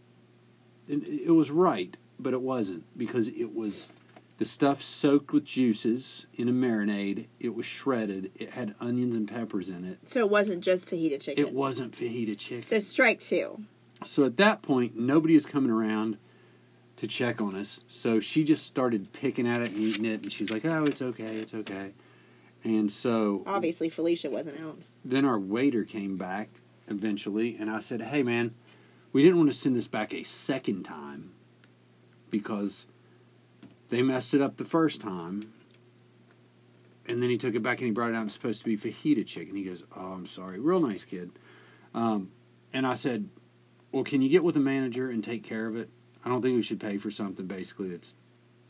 it 0.89 1.35
was 1.35 1.51
right, 1.51 1.97
but 2.19 2.33
it 2.33 2.41
wasn't 2.41 2.85
because 2.97 3.29
it 3.29 3.55
was 3.55 3.93
the 4.39 4.45
stuff 4.45 4.83
soaked 4.83 5.33
with 5.33 5.45
juices 5.45 6.27
in 6.35 6.49
a 6.49 6.53
marinade. 6.53 7.27
It 7.41 7.55
was 7.55 7.67
shredded. 7.67 8.31
It 8.35 8.51
had 8.51 8.75
onions 8.81 9.17
and 9.17 9.29
peppers 9.29 9.69
in 9.69 9.85
it. 9.85 10.09
So 10.09 10.21
it 10.21 10.31
wasn't 10.31 10.63
just 10.63 10.89
fajita 10.91 11.21
chicken. 11.21 11.45
It 11.45 11.53
wasn't 11.53 11.93
fajita 11.93 12.39
chicken. 12.39 12.63
So 12.63 12.79
strike 12.81 13.21
two. 13.21 13.63
So 14.05 14.25
at 14.25 14.37
that 14.37 14.63
point, 14.63 14.97
nobody 14.97 15.35
is 15.35 15.47
coming 15.47 15.71
around 15.71 16.19
to 16.97 17.07
check 17.07 17.41
on 17.41 17.55
us. 17.55 17.79
So 17.89 18.21
she 18.21 18.45
just 18.45 18.67
started 18.67 19.13
picking 19.13 19.47
at 19.47 19.61
it 19.61 19.71
and 19.73 19.81
eating 19.81 20.05
it, 20.07 20.23
and 20.23 20.33
she's 20.33 20.51
like, 20.51 20.65
"Oh, 20.65 20.85
it's 20.85 21.03
okay, 21.03 21.37
it's 21.37 21.55
okay." 21.55 21.93
And 22.65 22.91
so 22.91 23.43
Obviously, 23.47 23.89
Felicia 23.89 24.31
wasn't 24.31 24.61
out. 24.61 24.79
then 25.05 25.25
our 25.25 25.39
waiter 25.39 25.85
came 25.85 26.17
back 26.17 26.49
eventually, 26.89 27.57
and 27.59 27.71
I 27.71 27.81
said, 27.81 28.01
"Hey, 28.03 28.23
man, 28.23 28.55
we 29.13 29.23
didn't 29.23 29.39
want 29.39 29.51
to 29.51 29.57
send 29.57 29.77
this 29.77 29.89
back 29.89 30.13
a 30.15 30.23
second 30.23 30.85
time 30.85 31.33
because 32.31 32.87
they 33.89 34.03
messed 34.03 34.35
it 34.35 34.41
up 34.41 34.57
the 34.57 34.65
first 34.65 35.01
time." 35.01 35.53
and 37.09 37.23
then 37.23 37.31
he 37.31 37.39
took 37.39 37.55
it 37.55 37.63
back 37.63 37.79
and 37.79 37.87
he 37.87 37.93
brought 37.93 38.11
it 38.11 38.15
out. 38.17 38.23
and 38.23 38.27
It's 38.27 38.35
supposed 38.35 38.59
to 38.59 38.65
be 38.65 38.77
fajita 38.77 39.25
chicken. 39.25 39.55
He 39.55 39.63
goes, 39.63 39.85
"Oh, 39.97 40.13
I'm 40.13 40.27
sorry." 40.27 40.59
Real 40.59 40.81
nice 40.81 41.05
kid. 41.05 41.31
Um, 41.95 42.31
and 42.73 42.85
I 42.85 42.95
said, 42.95 43.29
"Well, 43.93 44.03
can 44.03 44.23
you 44.23 44.29
get 44.29 44.43
with 44.43 44.57
a 44.57 44.61
manager 44.61 45.09
and 45.09 45.23
take 45.23 45.45
care 45.45 45.69
of 45.69 45.77
it? 45.77 45.89
I 46.27 46.29
don't 46.29 46.43
think 46.43 46.57
we 46.57 46.63
should 46.63 46.81
pay 46.81 46.99
for 46.99 47.11
something 47.13 47.47
basically 47.47 47.89
that's 47.89 48.17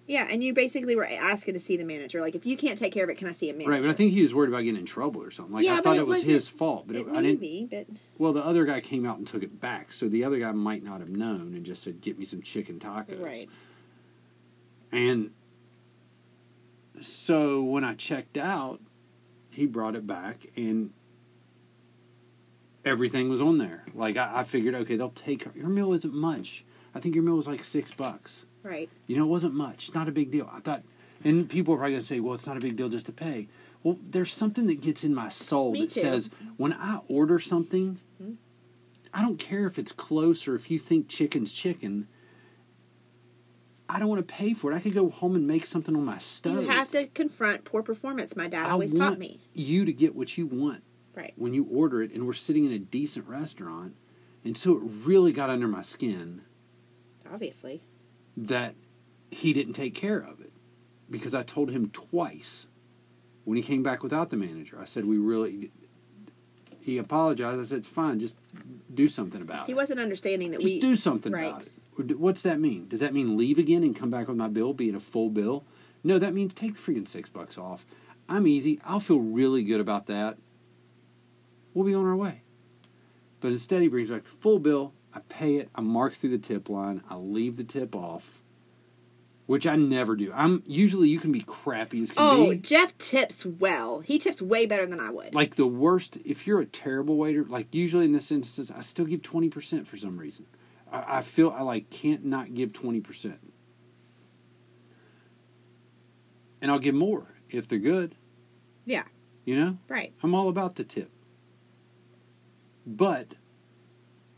Yeah, 0.06 0.28
and 0.30 0.44
you 0.44 0.52
basically 0.52 0.94
were 0.94 1.06
asking 1.06 1.54
to 1.54 1.60
see 1.60 1.78
the 1.78 1.84
manager. 1.84 2.20
Like, 2.20 2.34
if 2.34 2.44
you 2.44 2.54
can't 2.54 2.76
take 2.76 2.92
care 2.92 3.02
of 3.02 3.08
it, 3.10 3.16
can 3.16 3.26
I 3.28 3.32
see 3.32 3.48
a 3.48 3.54
manager? 3.54 3.70
right." 3.70 3.80
But 3.80 3.90
I 3.90 3.94
think 3.94 4.12
he 4.12 4.20
was 4.20 4.34
worried 4.34 4.50
about 4.50 4.60
getting 4.60 4.78
in 4.78 4.84
trouble 4.84 5.22
or 5.22 5.30
something. 5.30 5.54
Like 5.54 5.64
Yeah, 5.64 5.78
I 5.78 5.80
thought 5.80 5.96
it 5.96 6.00
it 6.00 6.06
was 6.06 6.22
his 6.22 6.48
fault, 6.48 6.86
but 6.86 6.96
it 6.96 7.06
it, 7.06 7.12
I 7.12 7.22
didn't. 7.22 7.40
be, 7.40 7.66
but 7.68 7.86
Well, 8.18 8.34
the 8.34 8.44
other 8.44 8.66
guy 8.66 8.80
came 8.80 9.06
out 9.06 9.16
and 9.16 9.26
took 9.26 9.42
it 9.42 9.58
back, 9.58 9.90
so 9.92 10.06
the 10.06 10.22
other 10.22 10.38
guy 10.38 10.52
might 10.52 10.84
not 10.84 11.00
have 11.00 11.08
known 11.08 11.54
and 11.54 11.64
just 11.64 11.82
said, 11.82 12.02
"Get 12.02 12.18
me 12.18 12.26
some 12.26 12.42
chicken 12.42 12.78
tacos." 12.78 13.20
right. 13.20 13.48
And 14.92 15.30
so 17.00 17.62
when 17.62 17.82
I 17.82 17.94
checked 17.94 18.36
out, 18.36 18.80
he 19.50 19.64
brought 19.66 19.96
it 19.96 20.06
back 20.06 20.46
and 20.56 20.92
everything 22.84 23.28
was 23.28 23.40
on 23.40 23.58
there. 23.58 23.84
Like 23.94 24.16
I, 24.18 24.30
I 24.40 24.44
figured, 24.44 24.74
okay, 24.74 24.96
they'll 24.96 25.08
take 25.10 25.46
your 25.54 25.68
meal 25.68 25.92
isn't 25.94 26.14
much. 26.14 26.64
I 26.96 27.00
think 27.00 27.14
your 27.14 27.24
meal 27.24 27.36
was 27.36 27.46
like 27.46 27.62
six 27.64 27.92
bucks. 27.92 28.46
Right. 28.62 28.88
You 29.06 29.16
know, 29.16 29.24
it 29.24 29.28
wasn't 29.28 29.54
much. 29.54 29.86
It's 29.88 29.94
not 29.94 30.08
a 30.08 30.12
big 30.12 30.30
deal. 30.30 30.50
I 30.52 30.60
thought, 30.60 30.82
and 31.22 31.48
people 31.48 31.74
are 31.74 31.76
probably 31.76 31.92
gonna 31.94 32.04
say, 32.04 32.20
well, 32.20 32.34
it's 32.34 32.46
not 32.46 32.56
a 32.56 32.60
big 32.60 32.76
deal 32.76 32.88
just 32.88 33.06
to 33.06 33.12
pay. 33.12 33.48
Well, 33.82 33.98
there's 34.10 34.32
something 34.32 34.66
that 34.66 34.80
gets 34.80 35.04
in 35.04 35.14
my 35.14 35.28
soul 35.28 35.72
Me 35.72 35.82
that 35.82 35.90
too. 35.92 36.00
says 36.00 36.30
when 36.56 36.72
I 36.72 37.00
order 37.08 37.38
something, 37.38 38.00
Hmm? 38.20 38.32
I 39.14 39.22
don't 39.22 39.38
care 39.38 39.66
if 39.66 39.78
it's 39.78 39.92
close 39.92 40.48
or 40.48 40.54
if 40.56 40.70
you 40.70 40.78
think 40.78 41.08
chicken's 41.08 41.52
chicken. 41.52 42.08
I 43.88 43.98
don't 44.00 44.08
want 44.08 44.26
to 44.26 44.34
pay 44.34 44.52
for 44.52 44.72
it. 44.72 44.74
I 44.74 44.80
could 44.80 44.94
go 44.94 45.10
home 45.10 45.36
and 45.36 45.46
make 45.46 45.64
something 45.64 45.94
on 45.94 46.04
my 46.04 46.18
stove. 46.18 46.62
You 46.64 46.68
have 46.70 46.90
to 46.90 47.06
confront 47.06 47.64
poor 47.64 47.82
performance. 47.82 48.34
My 48.34 48.48
dad 48.48 48.66
I 48.66 48.70
always 48.70 48.92
taught 48.92 49.18
me. 49.18 49.38
you 49.54 49.84
to 49.84 49.92
get 49.92 50.16
what 50.16 50.36
you 50.36 50.46
want 50.46 50.82
Right. 51.14 51.32
when 51.36 51.54
you 51.54 51.64
order 51.70 52.02
it, 52.02 52.12
and 52.12 52.26
we're 52.26 52.32
sitting 52.32 52.64
in 52.64 52.72
a 52.72 52.78
decent 52.80 53.28
restaurant, 53.28 53.94
and 54.44 54.58
so 54.58 54.76
it 54.76 54.82
really 54.82 55.32
got 55.32 55.50
under 55.50 55.68
my 55.68 55.82
skin 55.82 56.42
Obviously. 57.32 57.82
that 58.36 58.74
he 59.30 59.52
didn't 59.52 59.72
take 59.74 59.94
care 59.94 60.18
of 60.18 60.40
it 60.40 60.52
because 61.10 61.34
I 61.34 61.42
told 61.42 61.70
him 61.70 61.90
twice 61.90 62.66
when 63.44 63.56
he 63.56 63.62
came 63.62 63.82
back 63.82 64.02
without 64.02 64.30
the 64.30 64.36
manager. 64.36 64.78
I 64.80 64.84
said 64.84 65.04
we 65.06 65.18
really. 65.18 65.70
He 66.80 66.98
apologized. 66.98 67.60
I 67.60 67.64
said 67.64 67.78
it's 67.78 67.88
fine. 67.88 68.20
Just 68.20 68.38
do 68.94 69.08
something 69.08 69.42
about 69.42 69.64
it." 69.64 69.66
He 69.66 69.74
wasn't 69.74 70.00
understanding 70.00 70.52
that 70.52 70.58
we 70.58 70.64
Just 70.64 70.74
we 70.74 70.80
do 70.80 70.96
something 70.96 71.32
right. 71.32 71.46
about 71.46 71.62
it. 71.62 72.18
What's 72.18 72.42
that 72.42 72.60
mean? 72.60 72.88
Does 72.88 73.00
that 73.00 73.14
mean 73.14 73.36
leave 73.36 73.58
again 73.58 73.82
and 73.82 73.96
come 73.96 74.10
back 74.10 74.28
with 74.28 74.36
my 74.36 74.48
bill, 74.48 74.74
being 74.74 74.94
a 74.94 75.00
full 75.00 75.30
bill? 75.30 75.64
No, 76.04 76.18
that 76.18 76.34
means 76.34 76.54
take 76.54 76.74
the 76.74 76.78
freaking 76.92 77.08
six 77.08 77.30
bucks 77.30 77.56
off. 77.56 77.86
I'm 78.28 78.46
easy. 78.46 78.78
I'll 78.84 79.00
feel 79.00 79.18
really 79.20 79.64
good 79.64 79.80
about 79.80 80.06
that. 80.06 80.36
We'll 81.74 81.86
be 81.86 81.94
on 81.94 82.04
our 82.04 82.14
way. 82.16 82.42
But 83.40 83.52
instead, 83.52 83.82
he 83.82 83.88
brings 83.88 84.10
back 84.10 84.24
the 84.24 84.28
full 84.28 84.58
bill. 84.58 84.92
I 85.16 85.20
pay 85.30 85.54
it. 85.56 85.70
I 85.74 85.80
mark 85.80 86.12
through 86.14 86.30
the 86.30 86.38
tip 86.38 86.68
line. 86.68 87.02
I 87.08 87.16
leave 87.16 87.56
the 87.56 87.64
tip 87.64 87.96
off, 87.96 88.42
which 89.46 89.66
I 89.66 89.74
never 89.76 90.14
do. 90.14 90.30
I'm 90.34 90.62
usually 90.66 91.08
you 91.08 91.18
can 91.18 91.32
be 91.32 91.40
crappy 91.40 92.02
as 92.02 92.12
can 92.12 92.22
Oh, 92.22 92.50
be. 92.50 92.56
Jeff 92.56 92.96
tips 92.98 93.46
well. 93.46 94.00
He 94.00 94.18
tips 94.18 94.42
way 94.42 94.66
better 94.66 94.84
than 94.86 95.00
I 95.00 95.10
would. 95.10 95.34
Like 95.34 95.54
the 95.54 95.66
worst. 95.66 96.18
If 96.24 96.46
you're 96.46 96.60
a 96.60 96.66
terrible 96.66 97.16
waiter, 97.16 97.44
like 97.44 97.68
usually 97.74 98.04
in 98.04 98.12
this 98.12 98.30
instance, 98.30 98.70
I 98.70 98.82
still 98.82 99.06
give 99.06 99.22
twenty 99.22 99.48
percent 99.48 99.88
for 99.88 99.96
some 99.96 100.18
reason. 100.18 100.44
I, 100.92 101.18
I 101.18 101.20
feel 101.22 101.48
I 101.50 101.62
like 101.62 101.88
can't 101.88 102.24
not 102.24 102.52
give 102.54 102.74
twenty 102.74 103.00
percent, 103.00 103.38
and 106.60 106.70
I'll 106.70 106.78
give 106.78 106.94
more 106.94 107.28
if 107.50 107.66
they're 107.68 107.78
good. 107.78 108.14
yeah. 108.84 109.04
You 109.46 109.54
know, 109.54 109.78
Right. 109.88 110.12
I'm 110.24 110.34
all 110.34 110.48
about 110.48 110.74
the 110.74 110.82
tip. 110.82 111.08
But 112.84 113.34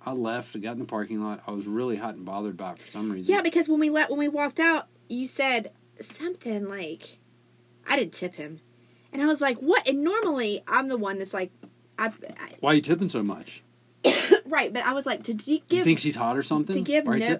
I 0.08 0.12
left. 0.12 0.56
I 0.56 0.58
got 0.58 0.72
in 0.72 0.78
the 0.78 0.86
parking 0.86 1.22
lot. 1.22 1.42
I 1.46 1.50
was 1.50 1.66
really 1.66 1.96
hot 1.96 2.14
and 2.14 2.24
bothered 2.24 2.56
by 2.56 2.72
it 2.72 2.78
for 2.78 2.90
some 2.90 3.12
reason. 3.12 3.34
Yeah, 3.34 3.42
because 3.42 3.68
when 3.68 3.78
we 3.78 3.90
let 3.90 4.08
when 4.08 4.18
we 4.18 4.28
walked 4.28 4.58
out, 4.58 4.86
you 5.08 5.26
said 5.26 5.70
something 6.00 6.66
like, 6.66 7.18
"I 7.86 7.96
didn't 7.96 8.14
tip 8.14 8.36
him," 8.36 8.60
and 9.12 9.20
I 9.20 9.26
was 9.26 9.42
like, 9.42 9.58
"What?" 9.58 9.86
And 9.86 10.02
normally 10.02 10.62
I'm 10.66 10.88
the 10.88 10.96
one 10.96 11.18
that's 11.18 11.34
like, 11.34 11.52
I, 11.98 12.06
I 12.06 12.54
Why 12.60 12.72
are 12.72 12.74
you 12.76 12.80
tipping 12.80 13.10
so 13.10 13.22
much? 13.22 13.62
right, 14.46 14.72
but 14.72 14.82
I 14.82 14.94
was 14.94 15.04
like, 15.04 15.24
to 15.24 15.34
d- 15.34 15.62
you 15.68 15.84
think 15.84 15.98
she's 15.98 16.16
hot 16.16 16.38
or 16.38 16.42
something? 16.42 16.74
to 16.74 16.80
give 16.80 17.06
Why 17.06 17.18
no- 17.18 17.38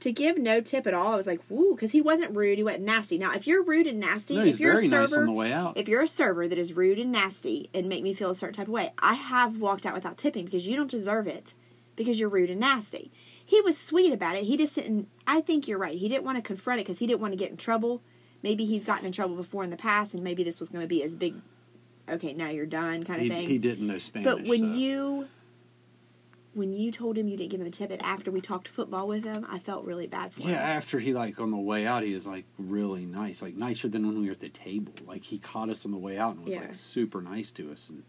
to 0.00 0.12
give 0.12 0.38
no 0.38 0.62
tip 0.62 0.86
at 0.86 0.94
all. 0.94 1.12
I 1.12 1.16
was 1.16 1.26
like, 1.26 1.42
"Woo," 1.50 1.74
because 1.74 1.92
he 1.92 2.00
wasn't 2.00 2.34
rude. 2.34 2.56
He 2.56 2.64
wasn't 2.64 2.84
nasty. 2.84 3.18
Now, 3.18 3.34
if 3.34 3.46
you're 3.46 3.62
rude 3.62 3.86
and 3.86 4.00
nasty, 4.00 4.36
No, 4.36 4.44
if 4.44 4.58
you're 4.58 4.74
very 4.74 4.86
a 4.86 4.90
server, 4.90 5.02
nice 5.02 5.12
on 5.12 5.26
the 5.26 5.32
way 5.32 5.52
out. 5.52 5.76
if 5.76 5.88
you're 5.88 6.00
a 6.00 6.06
server 6.08 6.48
that 6.48 6.56
is 6.56 6.72
rude 6.72 6.98
and 6.98 7.12
nasty 7.12 7.68
and 7.74 7.86
make 7.86 8.02
me 8.02 8.14
feel 8.14 8.30
a 8.30 8.34
certain 8.34 8.54
type 8.54 8.68
of 8.68 8.72
way, 8.72 8.94
I 8.98 9.14
have 9.14 9.58
walked 9.58 9.84
out 9.84 9.92
without 9.92 10.16
tipping 10.16 10.46
because 10.46 10.66
you 10.66 10.74
don't 10.74 10.90
deserve 10.90 11.26
it 11.26 11.52
because 12.04 12.18
you're 12.18 12.28
rude 12.30 12.50
and 12.50 12.60
nasty. 12.60 13.12
He 13.44 13.60
was 13.60 13.76
sweet 13.76 14.12
about 14.12 14.36
it. 14.36 14.44
He 14.44 14.56
just 14.56 14.74
didn't. 14.74 15.08
I 15.26 15.40
think 15.42 15.68
you're 15.68 15.78
right. 15.78 15.96
He 15.98 16.08
didn't 16.08 16.24
want 16.24 16.38
to 16.38 16.42
confront 16.42 16.80
it 16.80 16.84
because 16.84 16.98
he 16.98 17.06
didn't 17.06 17.20
want 17.20 17.32
to 17.32 17.36
get 17.36 17.50
in 17.50 17.56
trouble. 17.56 18.00
Maybe 18.42 18.64
he's 18.64 18.84
gotten 18.84 19.04
in 19.06 19.12
trouble 19.12 19.36
before 19.36 19.62
in 19.64 19.70
the 19.70 19.76
past, 19.76 20.14
and 20.14 20.24
maybe 20.24 20.42
this 20.42 20.60
was 20.60 20.70
going 20.70 20.80
to 20.82 20.88
be 20.88 21.02
as 21.02 21.14
big. 21.14 21.34
Okay, 22.08 22.32
now 22.32 22.48
you're 22.48 22.64
done, 22.66 23.04
kind 23.04 23.18
of 23.20 23.24
he, 23.24 23.28
thing. 23.28 23.48
he 23.48 23.58
didn't 23.58 23.86
know 23.86 23.98
Spanish. 23.98 24.24
but 24.24 24.44
when 24.44 24.60
so. 24.60 24.66
you 24.76 25.28
when 26.52 26.72
you 26.72 26.90
told 26.90 27.16
him 27.16 27.28
you 27.28 27.36
didn't 27.36 27.50
give 27.50 27.60
him 27.60 27.66
a 27.66 27.70
tip, 27.70 27.90
and 27.90 28.02
after 28.02 28.30
we 28.30 28.40
talked 28.40 28.66
football 28.66 29.06
with 29.06 29.22
him, 29.24 29.46
I 29.48 29.58
felt 29.60 29.84
really 29.84 30.06
bad 30.08 30.32
for 30.32 30.40
Yeah, 30.40 30.46
him. 30.46 30.52
Yeah, 30.54 30.60
after 30.62 30.98
he 30.98 31.12
like 31.12 31.38
on 31.40 31.50
the 31.50 31.56
way 31.56 31.86
out, 31.86 32.02
he 32.02 32.14
was 32.14 32.26
like 32.26 32.44
really 32.58 33.04
nice, 33.04 33.40
like 33.42 33.54
nicer 33.54 33.88
than 33.88 34.06
when 34.06 34.18
we 34.20 34.26
were 34.26 34.32
at 34.32 34.40
the 34.40 34.48
table. 34.48 34.92
Like 35.06 35.22
he 35.22 35.38
caught 35.38 35.68
us 35.70 35.84
on 35.84 35.92
the 35.92 35.98
way 35.98 36.18
out 36.18 36.34
and 36.36 36.44
was 36.44 36.54
Yeah. 36.54 36.62
like 36.62 36.74
super 36.74 37.20
nice 37.20 37.52
to 37.52 37.70
us 37.70 37.88
and 37.90 38.02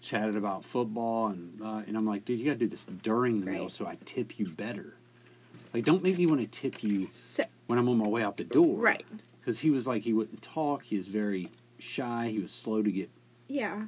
chatted 0.00 0.36
about 0.36 0.64
football 0.64 1.28
and 1.28 1.60
uh, 1.62 1.82
and 1.86 1.96
I'm 1.96 2.06
like, 2.06 2.24
dude, 2.24 2.38
you 2.38 2.44
got 2.46 2.52
to 2.52 2.58
do 2.58 2.68
this 2.68 2.84
during 3.02 3.40
the 3.40 3.46
meal 3.50 3.68
so 3.68 3.86
I 3.86 3.96
tip 4.04 4.38
you 4.38 4.46
better. 4.46 4.94
Like, 5.74 5.84
don't 5.84 6.02
make 6.02 6.16
me 6.16 6.26
want 6.26 6.40
to 6.40 6.46
tip 6.46 6.82
you 6.82 7.08
So, 7.10 7.44
when 7.66 7.78
I'm 7.78 7.88
on 7.88 7.98
my 7.98 8.08
way 8.08 8.22
out 8.22 8.36
the 8.36 8.44
door, 8.44 8.76
right? 8.78 9.04
Because 9.40 9.60
he 9.60 9.70
was 9.70 9.86
like, 9.86 10.02
he 10.02 10.12
wouldn't 10.12 10.42
talk. 10.42 10.84
He 10.84 10.96
was 10.96 11.08
very 11.08 11.48
shy. 11.78 12.28
He 12.32 12.38
was 12.38 12.50
slow 12.50 12.82
to 12.82 12.90
get 12.90 13.10
Yeah. 13.48 13.84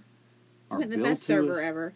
our 0.71 0.83
the 0.85 0.99
best 0.99 1.23
server 1.23 1.55
us. 1.55 1.59
ever. 1.61 1.95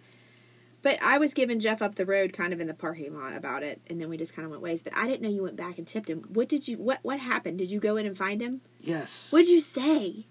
But 0.82 1.00
I 1.00 1.16
was 1.18 1.32
giving 1.32 1.60
Jeff 1.60 1.80
up 1.80 1.94
the 1.94 2.04
road 2.04 2.32
kind 2.32 2.52
of 2.52 2.58
in 2.60 2.66
the 2.66 2.74
parking 2.74 3.14
lot 3.14 3.34
about 3.36 3.62
it, 3.62 3.80
and 3.88 4.00
then 4.00 4.08
we 4.08 4.16
just 4.16 4.34
kind 4.34 4.44
of 4.44 4.50
went 4.50 4.62
ways. 4.64 4.82
But 4.82 4.96
I 4.96 5.06
didn't 5.06 5.22
know 5.22 5.28
you 5.28 5.44
went 5.44 5.54
back 5.56 5.78
and 5.78 5.86
tipped 5.86 6.10
him. 6.10 6.22
What 6.28 6.48
did 6.48 6.66
you? 6.66 6.76
What 6.76 6.98
What 7.02 7.20
happened? 7.20 7.58
Did 7.58 7.70
you 7.70 7.78
go 7.78 7.96
in 7.96 8.04
and 8.06 8.18
find 8.18 8.40
him? 8.40 8.62
Yes. 8.80 9.28
What'd 9.30 9.48
you 9.48 9.60
say? 9.60 10.26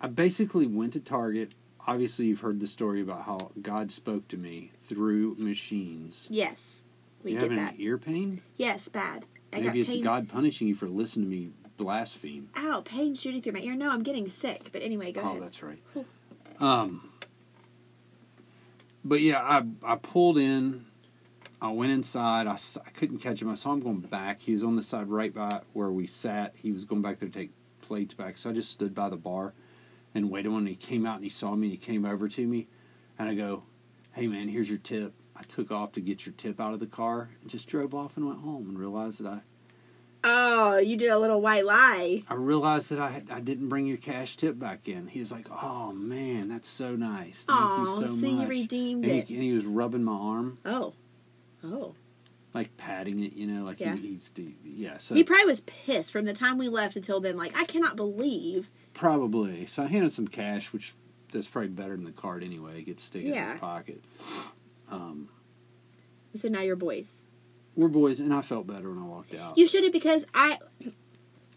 I 0.00 0.06
basically 0.08 0.66
went 0.66 0.92
to 0.92 1.00
Target. 1.00 1.54
Obviously, 1.88 2.26
you've 2.26 2.40
heard 2.40 2.60
the 2.60 2.66
story 2.66 3.00
about 3.00 3.22
how 3.22 3.38
God 3.62 3.90
spoke 3.90 4.28
to 4.28 4.36
me 4.36 4.72
through 4.84 5.36
machines. 5.38 6.26
Yes, 6.28 6.76
we 7.24 7.32
you 7.32 7.38
get 7.38 7.44
having 7.44 7.56
that. 7.64 7.76
ear 7.78 7.96
pain? 7.96 8.42
Yes, 8.58 8.90
bad. 8.90 9.24
I 9.54 9.60
Maybe 9.60 9.80
it's 9.80 9.94
pain. 9.94 10.02
God 10.02 10.28
punishing 10.28 10.68
you 10.68 10.74
for 10.74 10.86
listening 10.86 11.30
to 11.30 11.34
me 11.34 11.50
blaspheme. 11.78 12.50
Ow, 12.58 12.82
pain 12.84 13.14
shooting 13.14 13.40
through 13.40 13.54
my 13.54 13.60
ear. 13.60 13.74
No, 13.74 13.88
I'm 13.88 14.02
getting 14.02 14.28
sick. 14.28 14.68
But 14.70 14.82
anyway, 14.82 15.12
go 15.12 15.22
oh, 15.22 15.30
ahead. 15.30 15.42
that's 15.42 15.62
right. 15.62 15.78
Um, 16.60 17.08
but 19.02 19.22
yeah, 19.22 19.40
I 19.40 19.62
I 19.82 19.96
pulled 19.96 20.36
in. 20.36 20.84
I 21.62 21.70
went 21.70 21.92
inside. 21.92 22.46
I, 22.46 22.58
I 22.84 22.90
couldn't 22.90 23.20
catch 23.20 23.40
him. 23.40 23.48
I 23.48 23.54
saw 23.54 23.72
him 23.72 23.80
going 23.80 24.00
back. 24.00 24.40
He 24.40 24.52
was 24.52 24.62
on 24.62 24.76
the 24.76 24.82
side 24.82 25.08
right 25.08 25.32
by 25.32 25.62
where 25.72 25.90
we 25.90 26.06
sat. 26.06 26.54
He 26.60 26.70
was 26.70 26.84
going 26.84 27.00
back 27.00 27.18
there 27.18 27.30
to 27.30 27.34
take 27.34 27.50
plates 27.80 28.12
back. 28.12 28.36
So 28.36 28.50
I 28.50 28.52
just 28.52 28.72
stood 28.72 28.94
by 28.94 29.08
the 29.08 29.16
bar 29.16 29.54
and 30.18 30.30
waited 30.30 30.50
when 30.52 30.66
he 30.66 30.74
came 30.74 31.06
out 31.06 31.16
and 31.16 31.24
he 31.24 31.30
saw 31.30 31.54
me. 31.54 31.66
and 31.68 31.72
He 31.72 31.78
came 31.78 32.04
over 32.04 32.28
to 32.28 32.46
me, 32.46 32.68
and 33.18 33.28
I 33.28 33.34
go, 33.34 33.64
"Hey 34.12 34.26
man, 34.26 34.48
here's 34.48 34.68
your 34.68 34.78
tip." 34.78 35.14
I 35.36 35.42
took 35.44 35.70
off 35.70 35.92
to 35.92 36.00
get 36.00 36.26
your 36.26 36.34
tip 36.34 36.60
out 36.60 36.74
of 36.74 36.80
the 36.80 36.86
car 36.86 37.30
and 37.40 37.48
just 37.48 37.68
drove 37.68 37.94
off 37.94 38.16
and 38.16 38.26
went 38.26 38.40
home 38.40 38.68
and 38.68 38.78
realized 38.78 39.22
that 39.22 39.28
I 39.28 39.40
Oh, 40.24 40.78
you 40.78 40.96
did 40.96 41.10
a 41.10 41.18
little 41.18 41.40
white 41.40 41.64
lie. 41.64 42.24
I 42.28 42.34
realized 42.34 42.90
that 42.90 42.98
I 42.98 43.10
had, 43.10 43.30
I 43.30 43.38
didn't 43.38 43.68
bring 43.68 43.86
your 43.86 43.98
cash 43.98 44.36
tip 44.36 44.58
back 44.58 44.88
in. 44.88 45.06
He 45.06 45.20
was 45.20 45.30
like, 45.30 45.46
"Oh 45.50 45.92
man, 45.92 46.48
that's 46.48 46.68
so 46.68 46.96
nice. 46.96 47.44
Thank 47.46 47.60
Oh, 47.60 48.00
you 48.00 48.06
so 48.08 48.14
so 48.16 48.26
you 48.26 48.34
much." 48.34 48.48
redeemed 48.48 49.04
and 49.04 49.12
he, 49.12 49.18
it. 49.20 49.30
and 49.30 49.42
he 49.42 49.52
was 49.52 49.64
rubbing 49.64 50.02
my 50.02 50.12
arm, 50.12 50.58
Oh, 50.64 50.94
oh. 51.62 51.94
like 52.52 52.76
patting 52.76 53.22
it, 53.22 53.34
you 53.34 53.46
know, 53.46 53.64
like 53.64 53.78
Yeah. 53.78 53.94
he, 53.94 54.08
he's 54.18 54.32
yeah. 54.64 54.98
So 54.98 55.14
He 55.14 55.22
probably 55.22 55.46
was 55.46 55.60
pissed 55.60 56.10
from 56.10 56.24
the 56.24 56.32
time 56.32 56.58
we 56.58 56.68
left 56.68 56.96
until 56.96 57.20
then. 57.20 57.36
Like, 57.36 57.56
I 57.56 57.62
cannot 57.64 57.94
believe. 57.94 58.72
Probably. 58.98 59.66
So 59.66 59.84
I 59.84 59.86
handed 59.86 60.12
some 60.12 60.26
cash, 60.28 60.72
which 60.72 60.92
that's 61.32 61.46
probably 61.46 61.68
better 61.70 61.94
than 61.94 62.04
the 62.04 62.12
card 62.12 62.42
anyway. 62.42 62.76
He 62.78 62.82
gets 62.82 63.02
to 63.04 63.06
stick 63.08 63.24
it 63.24 63.28
in 63.28 63.50
his 63.52 63.60
pocket. 63.60 64.02
Um, 64.90 65.28
So 66.34 66.48
now 66.48 66.60
you're 66.62 66.76
boys. 66.76 67.12
we're 67.76 67.88
boys, 67.88 68.20
and 68.20 68.34
I 68.34 68.42
felt 68.42 68.66
better 68.66 68.90
when 68.90 68.98
I 68.98 69.06
walked 69.06 69.34
out. 69.34 69.56
You 69.56 69.66
should 69.66 69.84
have 69.84 69.92
because 69.92 70.24
I. 70.34 70.58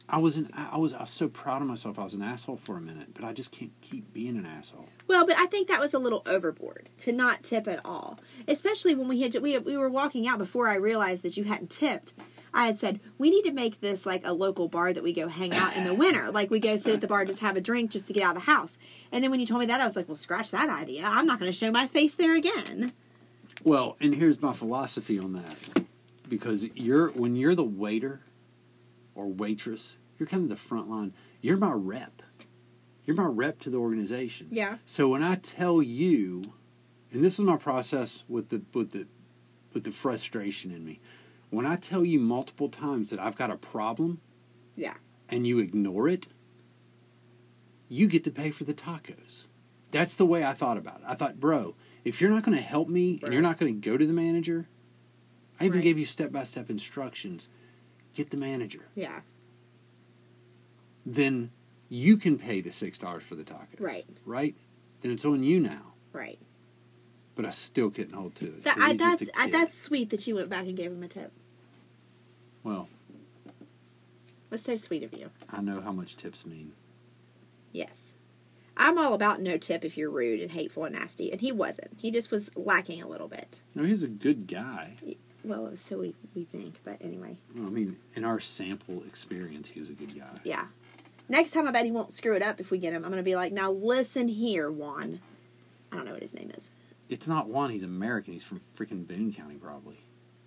I 0.10 0.18
was 0.18 0.36
an, 0.36 0.50
I 0.54 0.78
was 0.78 0.94
I 0.94 1.00
was 1.02 1.10
so 1.10 1.30
proud 1.30 1.62
of 1.62 1.70
myself. 1.70 1.98
I 1.98 2.04
was 2.04 2.14
an 2.16 2.22
asshole 2.22 2.58
for 2.58 2.76
a 2.76 2.82
minute, 2.82 3.14
but 3.14 3.24
I 3.24 3.32
just 3.32 3.52
can't 3.52 3.72
keep 3.80 4.12
being 4.12 4.36
an 4.36 4.46
asshole. 4.46 4.90
Well, 5.08 5.26
but 5.26 5.38
I 5.38 5.46
think 5.46 5.70
that 5.70 5.80
was 5.80 5.94
a 5.94 6.00
little 6.00 6.22
overboard 6.26 6.90
to 6.98 7.14
not 7.14 7.44
tip 7.44 7.66
at 7.66 7.80
all, 7.86 8.20
especially 8.46 8.94
when 8.94 9.08
we 9.08 9.22
had 9.22 9.34
we 9.42 9.58
we 9.60 9.78
were 9.78 9.88
walking 9.88 10.28
out 10.28 10.38
before 10.38 10.68
I 10.68 10.76
realized 10.76 11.24
that 11.24 11.38
you 11.38 11.46
hadn't 11.46 11.70
tipped. 11.70 12.14
I 12.54 12.66
had 12.66 12.78
said 12.78 13.00
we 13.18 13.30
need 13.30 13.44
to 13.44 13.52
make 13.52 13.82
this 13.82 14.06
like 14.06 14.26
a 14.26 14.34
local 14.34 14.68
bar 14.68 14.94
that 14.94 15.04
we 15.04 15.14
go 15.14 15.28
hang 15.28 15.54
out 15.54 15.76
in 15.76 15.84
the 15.84 15.94
winter. 16.04 16.32
Like 16.32 16.50
we 16.50 16.60
go 16.60 16.76
sit 16.76 16.96
at 16.96 17.02
the 17.02 17.08
bar, 17.08 17.26
just 17.26 17.40
have 17.40 17.56
a 17.56 17.62
drink, 17.62 17.92
just 17.92 18.08
to 18.08 18.14
get 18.14 18.24
out 18.24 18.36
of 18.36 18.44
the 18.46 18.52
house. 18.52 18.78
And 19.12 19.24
then 19.24 19.32
when 19.32 19.40
you 19.40 19.46
told 19.46 19.62
me 19.62 19.66
that, 19.68 19.82
I 19.82 19.86
was 19.86 19.96
like, 19.96 20.08
well, 20.08 20.16
scratch 20.16 20.52
that 20.52 20.70
idea. 20.70 21.04
I'm 21.06 21.26
not 21.26 21.40
going 21.40 21.52
to 21.52 21.58
show 21.58 21.72
my 21.72 21.88
face 21.88 22.16
there 22.16 22.36
again. 22.36 22.94
Well, 23.64 23.96
and 24.00 24.16
here's 24.16 24.42
my 24.42 24.54
philosophy 24.54 25.20
on 25.20 25.34
that. 25.34 25.86
Because 26.28 26.68
you're 26.76 27.10
when 27.10 27.36
you're 27.36 27.56
the 27.56 27.64
waiter 27.64 28.22
or 29.16 29.28
waitress, 29.28 29.98
you're 30.18 30.28
kind 30.28 30.44
of 30.44 30.50
the 30.50 30.56
front 30.56 30.90
line. 30.90 31.14
You're 31.42 31.58
my 31.58 31.72
rep. 31.74 32.22
You're 33.06 33.18
my 33.18 33.26
rep 33.26 33.60
to 33.62 33.70
the 33.70 33.78
organization. 33.78 34.48
Yeah. 34.52 34.78
So 34.86 35.10
when 35.10 35.24
I 35.24 35.36
tell 35.36 35.82
you, 35.82 36.44
and 37.12 37.24
this 37.24 37.38
is 37.38 37.46
my 37.46 37.58
process 37.58 38.24
with 38.30 38.50
the 38.50 38.62
with 38.74 38.92
the 38.92 39.08
with 39.74 39.84
the 39.84 39.92
frustration 39.92 40.72
in 40.72 40.86
me. 40.86 41.00
When 41.52 41.66
I 41.66 41.76
tell 41.76 42.04
you 42.04 42.20
multiple 42.20 42.70
times 42.70 43.12
that 43.12 43.20
I've 43.20 43.36
got 43.36 43.52
a 43.52 43.58
problem 43.58 44.20
Yeah. 44.76 44.96
and 45.30 45.46
you 45.46 45.60
ignore 45.60 46.08
it, 46.08 46.28
you 47.90 48.08
get 48.08 48.24
to 48.24 48.32
pay 48.32 48.50
for 48.52 48.64
the 48.64 48.74
tacos. 48.74 49.46
That's 49.92 50.16
the 50.16 50.26
way 50.26 50.44
I 50.46 50.54
thought 50.54 50.78
about 50.78 51.02
it. 51.02 51.06
I 51.06 51.14
thought, 51.16 51.40
bro, 51.42 51.76
if 52.06 52.22
you're 52.22 52.32
not 52.32 52.44
going 52.44 52.58
to 52.58 52.64
help 52.64 52.88
me 52.88 53.20
and 53.22 53.34
you're 53.34 53.42
not 53.42 53.58
going 53.60 53.80
to 53.80 53.90
go 53.90 53.98
to 53.98 54.06
the 54.06 54.14
manager, 54.14 54.70
I 55.60 55.66
even 55.66 55.80
Right. 55.80 55.84
gave 55.84 56.00
you 56.00 56.06
step 56.06 56.32
by 56.32 56.46
step 56.46 56.70
instructions. 56.70 57.50
Get 58.14 58.30
the 58.30 58.38
manager. 58.38 58.88
Yeah. 58.96 59.20
Then 61.06 61.52
you 61.90 62.16
can 62.16 62.38
pay 62.38 62.62
the 62.62 62.72
six 62.72 62.98
dollars 62.98 63.24
for 63.24 63.36
the 63.36 63.44
tacos. 63.44 63.80
Right. 63.80 64.06
Right. 64.26 64.56
Then 65.02 65.12
it's 65.12 65.26
on 65.26 65.44
you 65.44 65.60
now. 65.60 65.94
Right. 66.14 66.40
But 67.42 67.48
I 67.48 67.52
still 67.54 67.90
couldn't 67.90 68.14
hold 68.14 68.36
to 68.36 68.46
it. 68.46 68.64
That, 68.66 68.78
I, 68.78 68.94
that's 68.94 69.24
I, 69.36 69.50
that's 69.50 69.76
sweet 69.76 70.12
that 70.12 70.28
you 70.28 70.36
went 70.36 70.50
back 70.50 70.68
and 70.68 70.78
gave 70.78 70.92
him 70.92 71.02
a 71.02 71.08
tip. 71.08 71.32
well. 72.64 72.88
That's 74.52 74.62
so 74.62 74.76
sweet 74.76 75.02
of 75.02 75.12
you. 75.14 75.32
I 75.50 75.62
know 75.62 75.82
how 75.82 75.92
much 75.92 76.18
tips 76.18 76.46
mean. 76.46 76.74
Yes. 77.72 78.04
I'm 78.78 79.00
all 79.00 79.16
about 79.16 79.42
no 79.42 79.58
tip 79.58 79.84
if 79.84 79.98
you're 79.98 80.12
rude 80.12 80.40
and 80.40 80.52
hateful 80.52 80.84
and 80.84 80.94
nasty, 80.94 81.32
and 81.32 81.42
he 81.42 81.52
wasn't. 81.52 81.98
He 81.98 82.12
just 82.12 82.30
was 82.30 82.52
lacking 82.56 83.02
a 83.02 83.08
little 83.08 83.28
bit. 83.28 83.64
No, 83.74 83.86
he's 83.86 84.04
a 84.04 84.08
good 84.08 84.46
guy. 84.46 84.94
Well, 85.44 85.76
so 85.76 85.98
we, 85.98 86.14
we 86.36 86.44
think, 86.44 86.76
but 86.84 86.98
anyway. 87.02 87.38
Well, 87.56 87.66
I 87.66 87.70
mean, 87.72 87.98
in 88.16 88.24
our 88.24 88.40
sample 88.40 89.02
experience, 89.08 89.70
he 89.70 89.80
was 89.80 89.90
a 89.90 89.94
good 89.94 90.16
guy. 90.16 90.30
Yeah. 90.44 90.66
Next 91.28 91.52
time, 91.52 91.68
I 91.68 91.72
bet 91.72 91.86
he 91.86 91.92
won't 91.92 92.14
screw 92.14 92.36
it 92.36 92.44
up 92.44 92.60
if 92.60 92.70
we 92.70 92.78
get 92.78 92.94
him. 92.94 93.04
I'm 93.04 93.10
going 93.10 93.24
to 93.24 93.28
be 93.28 93.36
like, 93.36 93.52
now 93.52 93.72
listen 93.72 94.28
here, 94.28 94.70
Juan. 94.70 95.22
I 95.92 95.96
don't 95.96 96.06
know 96.06 96.14
what 96.14 96.22
his 96.22 96.36
name 96.36 96.52
is. 96.56 96.70
It's 97.12 97.28
not 97.28 97.50
Juan. 97.50 97.70
He's 97.70 97.84
American. 97.84 98.34
He's 98.34 98.44
from 98.44 98.62
freaking 98.78 99.06
Boone 99.06 99.34
County, 99.34 99.56
probably. 99.56 99.98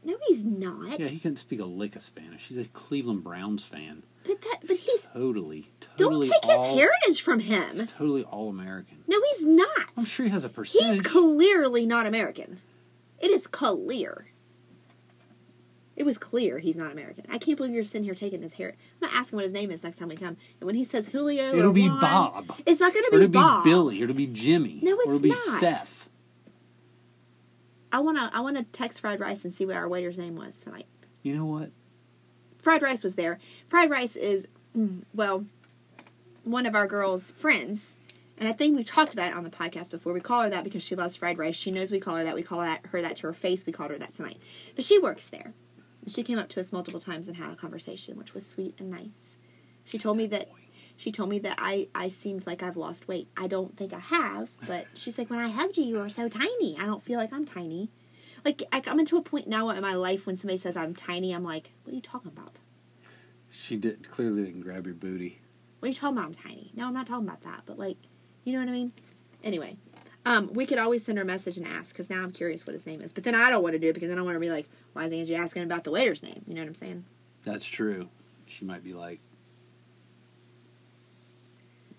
No, 0.03 0.17
he's 0.27 0.45
not. 0.45 0.99
Yeah, 0.99 1.09
he 1.09 1.19
couldn't 1.19 1.37
speak 1.37 1.61
a 1.61 1.65
lick 1.65 1.95
of 1.95 2.03
Spanish. 2.03 2.47
He's 2.47 2.59
a 2.59 2.65
Cleveland 2.65 3.23
Browns 3.23 3.63
fan. 3.65 4.03
but 4.25 4.41
that, 4.41 4.59
but 4.67 4.77
he's. 4.77 5.09
Totally, 5.13 5.69
totally. 5.97 6.29
Don't 6.29 6.43
take 6.43 6.51
his 6.51 6.61
heritage 6.61 7.23
from 7.23 7.41
him. 7.41 7.77
He's 7.77 7.93
totally 7.93 8.25
all 8.25 8.49
American. 8.49 9.05
No, 9.07 9.21
he's 9.29 9.45
not. 9.45 9.69
I'm 9.97 10.05
sure 10.07 10.25
he 10.27 10.33
has 10.33 10.45
a 10.45 10.49
percentage. 10.49 10.89
He's 10.89 11.01
clearly 11.03 11.87
not 11.87 12.07
American. 12.07 12.61
It 13.21 13.31
is 13.31 13.47
clear. 13.47 14.27
It 15.97 16.05
was 16.05 16.19
clear 16.19 16.59
he's 16.59 16.77
not 16.77 16.91
American. 16.91 17.25
I 17.31 17.39
can't 17.39 17.57
believe 17.57 17.73
you're 17.73 17.85
sitting 17.85 18.05
here 18.05 18.15
taking 18.15 18.43
his 18.43 18.55
hair. 18.55 18.75
I'm 19.01 19.09
gonna 19.09 19.19
ask 19.19 19.33
him 19.33 19.37
what 19.37 19.45
his 19.45 19.53
name 19.53 19.71
is 19.71 19.83
next 19.85 19.99
time 19.99 20.09
we 20.09 20.17
come. 20.17 20.37
And 20.61 20.67
when 20.67 20.75
he 20.75 20.83
says 20.85 21.07
Julio, 21.09 21.55
It'll 21.57 21.73
be 21.73 21.89
Juan, 21.89 22.01
Bob. 22.01 22.57
It's 22.67 22.81
not 22.81 22.93
gonna 22.93 23.11
be 23.11 23.17
it'll 23.19 23.63
be 23.63 23.71
Billy. 23.71 24.03
It'll 24.03 24.15
be 24.17 24.27
Jimmy. 24.27 24.81
No, 24.83 24.97
it's 24.99 25.07
it'll 25.07 25.21
be 25.21 25.29
not. 25.29 25.39
Seth. 25.61 26.09
I 27.95 28.01
wanna 28.01 28.29
I 28.35 28.41
wanna 28.41 28.65
text 28.65 29.01
Fried 29.01 29.21
Rice 29.21 29.45
and 29.45 29.55
see 29.55 29.65
what 29.65 29.77
our 29.77 29.89
waiter's 29.89 30.19
name 30.19 30.35
was 30.35 30.57
tonight. 30.57 30.87
You 31.23 31.37
know 31.37 31.45
what? 31.45 31.71
Fried 32.61 32.83
Rice 32.83 33.05
was 33.05 33.15
there. 33.15 33.39
Fried 33.69 33.89
Rice 33.89 34.17
is 34.17 34.49
mm, 34.77 35.05
well 35.15 35.47
one 36.43 36.67
of 36.67 36.75
our 36.75 36.89
girls' 36.89 37.31
friends. 37.31 37.95
And 38.37 38.49
I 38.49 38.53
think 38.53 38.77
we've 38.77 38.85
talked 38.85 39.13
about 39.13 39.29
it 39.29 39.37
on 39.37 39.45
the 39.45 39.51
podcast 39.51 39.93
before. 39.93 40.13
We 40.13 40.21
call 40.21 40.43
her 40.43 40.51
that 40.51 40.65
because 40.65 40.83
she 40.83 40.97
loves 40.97 41.17
fried 41.17 41.39
rice. 41.39 41.55
She 41.55 41.71
knows 41.71 41.93
we 41.93 42.01
call 42.01 42.17
her 42.17 42.25
that. 42.25 42.35
We 42.35 42.43
call 42.43 42.59
that, 42.59 42.85
her 42.87 43.01
that 43.01 43.15
to 43.19 43.29
her 43.29 43.33
face. 43.33 43.65
We 43.65 43.73
called 43.73 43.93
her 43.93 43.99
that 43.99 44.13
tonight. 44.13 44.39
But 44.75 44.85
she 44.85 44.99
works 44.99 45.29
there. 45.29 45.55
And 46.03 46.13
she 46.13 46.25
came 46.25 46.41
up 46.41 46.49
to 46.49 46.61
us 46.61 46.73
multiple 46.73 46.99
times 46.99 47.29
and 47.29 47.37
had 47.37 47.53
a 47.53 47.55
conversation, 47.55 48.17
which 48.17 48.35
was 48.35 48.45
sweet 48.45 48.75
and 48.81 48.91
nice. 48.91 49.37
She 49.85 49.99
told 49.99 50.17
me 50.17 50.27
that 50.27 50.49
she 50.97 51.11
told 51.13 51.29
me 51.29 51.39
that 51.41 51.57
I, 51.59 51.89
I 51.95 52.09
seemed 52.09 52.47
like 52.47 52.63
I've 52.63 52.77
lost 52.77 53.09
weight. 53.09 53.29
I 53.37 53.47
don't 53.47 53.77
think 53.77 53.93
I 53.93 53.99
have, 53.99 54.51
but 54.67 54.87
she's 54.95 55.19
like, 55.19 55.29
when 55.31 55.39
I 55.41 55.49
hugged 55.49 55.77
you, 55.77 55.85
you 55.85 55.99
were 55.99 56.09
so 56.09 56.29
tiny. 56.29 56.77
I 56.79 56.87
don't 56.87 57.03
feel 57.03 57.19
like 57.19 57.33
I'm 57.33 57.45
tiny. 57.45 57.91
Like 58.45 58.63
I- 58.73 58.83
I'm 58.87 59.01
into 59.01 59.17
a 59.17 59.23
point 59.23 59.49
now 59.49 59.71
in 59.71 59.81
my 59.83 59.95
life 59.95 60.27
when 60.27 60.37
somebody 60.37 60.59
says 60.59 60.77
I'm 60.77 60.95
tiny, 60.95 61.33
I'm 61.35 61.45
like, 61.45 61.73
what 61.83 61.93
are 61.93 61.97
you 61.97 62.03
talking 62.03 62.31
about? 62.31 62.59
She 63.51 63.77
did 63.77 64.09
clearly 64.11 64.45
didn't 64.45 64.61
grab 64.63 64.87
your 64.87 64.95
booty. 64.95 65.41
What 65.81 65.87
are 65.87 65.91
you 65.91 65.95
talking 65.95 66.17
about? 66.19 66.27
I'm 66.27 66.35
tiny. 66.35 66.71
No, 66.75 66.87
I'm 66.87 66.95
not 66.95 67.07
talking 67.07 67.27
about 67.27 67.43
that. 67.43 67.63
But 67.67 67.79
like, 67.79 67.97
you 68.45 68.53
know 68.53 68.59
what 68.61 68.69
I 68.69 68.73
mean? 68.73 68.93
Anyway, 69.43 69.77
um, 70.27 70.51
we 70.53 70.67
could 70.67 70.79
always 70.79 71.05
send 71.05 71.19
her 71.19 71.23
a 71.25 71.27
message 71.27 71.59
and 71.59 71.67
ask 71.67 71.91
because 71.93 72.09
now 72.11 72.23
I'm 72.23 72.31
curious 72.33 72.67
what 72.67 72.73
his 72.73 72.87
name 72.87 73.01
is. 73.01 73.13
But 73.13 73.25
then 73.25 73.35
I 73.35 73.51
don't 73.51 73.63
want 73.63 73.75
to 73.75 73.79
do 73.79 73.89
it 73.91 73.93
because 73.93 74.09
then 74.09 74.19
I 74.19 74.23
want 74.23 74.37
to 74.37 74.41
be 74.41 74.51
like, 74.51 74.69
why 74.93 75.05
is 75.05 75.13
Angie 75.13 75.35
asking 75.37 75.63
about 75.65 75.85
the 75.85 75.91
waiter's 75.91 76.23
name? 76.23 76.43
You 76.47 76.55
know 76.55 76.63
what 76.63 76.69
I'm 76.69 76.75
saying? 76.75 77.05
That's 77.43 77.65
true. 77.65 78.09
She 78.47 78.65
might 78.65 78.83
be 78.83 78.95
like, 78.95 79.21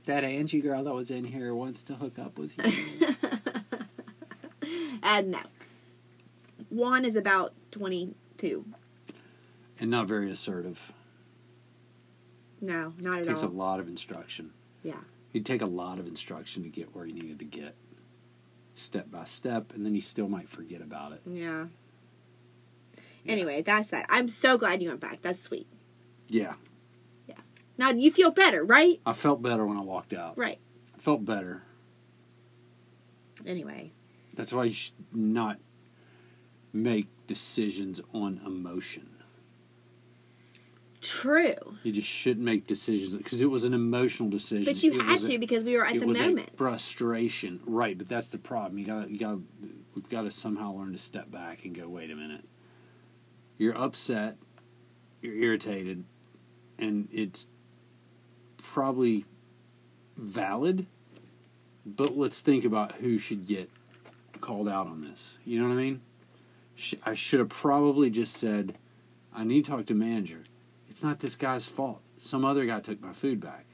that 0.05 0.23
Angie 0.23 0.61
girl 0.61 0.83
that 0.83 0.93
was 0.93 1.11
in 1.11 1.23
here 1.25 1.53
wants 1.53 1.83
to 1.85 1.93
hook 1.95 2.17
up 2.19 2.37
with 2.37 2.53
you. 2.57 3.15
And 5.07 5.31
no, 5.31 5.39
Juan 6.71 7.05
is 7.05 7.15
about 7.15 7.53
22. 7.71 8.65
and 9.79 9.91
not 9.91 10.07
very 10.07 10.31
assertive. 10.31 10.91
No, 12.59 12.93
not 12.99 13.19
at 13.19 13.27
all. 13.27 13.33
Takes 13.35 13.43
a 13.43 13.47
lot 13.47 13.79
of 13.79 13.87
instruction. 13.87 14.49
Yeah, 14.83 14.95
He'd 15.31 15.45
take 15.45 15.61
a 15.61 15.67
lot 15.67 15.99
of 15.99 16.07
instruction 16.07 16.63
to 16.63 16.69
get 16.69 16.95
where 16.95 17.05
he 17.05 17.13
needed 17.13 17.37
to 17.37 17.45
get, 17.45 17.75
step 18.75 19.11
by 19.11 19.25
step, 19.25 19.73
and 19.75 19.85
then 19.85 19.93
he 19.93 20.01
still 20.01 20.27
might 20.27 20.49
forget 20.49 20.81
about 20.81 21.11
it. 21.11 21.21
yeah. 21.25 21.65
Anyway, 23.27 23.61
that's 23.61 23.89
that. 23.89 24.05
I'm 24.09 24.27
so 24.27 24.57
glad 24.57 24.81
you 24.81 24.89
went 24.89 25.01
back. 25.01 25.21
That's 25.21 25.39
sweet. 25.39 25.67
Yeah, 26.29 26.53
Now 27.77 27.89
you 27.91 28.11
feel 28.11 28.31
better, 28.31 28.63
right? 28.63 28.99
I 29.05 29.13
felt 29.13 29.41
better 29.41 29.65
when 29.65 29.77
I 29.77 29.81
walked 29.81 30.13
out. 30.13 30.37
Right. 30.37 30.59
I 30.95 30.99
felt 30.99 31.25
better. 31.25 31.63
Anyway, 33.45 33.91
That's 34.35 34.51
why 34.53 34.65
you 34.65 34.73
should 34.73 34.93
not 35.13 35.59
make 36.73 37.07
decisions 37.27 38.01
on 38.13 38.41
emotion. 38.45 39.09
true. 41.01 41.53
You 41.83 41.91
just 41.91 42.07
shouldn't 42.07 42.43
make 42.43 42.65
decisions 42.65 43.15
because 43.15 43.39
it 43.41 43.45
was 43.51 43.63
an 43.63 43.73
emotional 43.75 44.27
decision. 44.29 44.65
But 44.65 44.81
you 44.81 44.93
It 44.93 45.01
had 45.01 45.11
was 45.17 45.25
a- 45.25 45.31
to 45.33 45.37
because 45.37 45.63
we 45.63 45.77
were 45.77 45.85
at 45.85 45.95
it 45.97 45.99
the 45.99 46.07
moment. 46.07 46.57
frustration, 46.57 47.59
right? 47.65 47.95
But 47.95 48.07
that's 48.09 48.29
the 48.29 48.39
problem. 48.39 48.79
You 48.79 48.85
got, 48.85 49.09
you 49.11 49.19
got, 49.19 49.37
we've 49.93 50.09
got 50.09 50.23
to 50.23 50.31
somehow 50.31 50.73
learn 50.73 50.93
to 50.93 50.97
step 50.97 51.29
back 51.29 51.63
and 51.65 51.75
go. 51.75 51.87
Wait 51.87 52.09
a 52.09 52.15
minute. 52.15 52.43
You're 53.59 53.77
upset. 53.77 54.37
You're 55.21 55.35
irritated, 55.35 56.05
and 56.79 57.07
it's 57.11 57.47
probably 58.65 59.25
valid. 60.17 60.85
But 61.85 62.17
let's 62.17 62.41
think 62.41 62.65
about 62.65 62.93
who 62.93 63.17
should 63.17 63.47
get 63.47 63.69
called 64.41 64.67
out 64.67 64.87
on 64.87 65.01
this. 65.01 65.37
You 65.45 65.61
know 65.61 65.67
what 65.67 65.75
I 65.75 65.77
mean? 65.77 66.01
I 67.03 67.13
should 67.13 67.39
have 67.39 67.49
probably 67.49 68.09
just 68.09 68.35
said, 68.35 68.77
"I 69.33 69.43
need 69.43 69.65
to 69.65 69.71
talk 69.71 69.85
to 69.85 69.93
manager." 69.93 70.43
It's 70.89 71.03
not 71.03 71.19
this 71.19 71.35
guy's 71.35 71.67
fault. 71.67 72.01
Some 72.17 72.43
other 72.43 72.65
guy 72.65 72.79
took 72.79 73.01
my 73.01 73.13
food 73.13 73.39
back. 73.39 73.65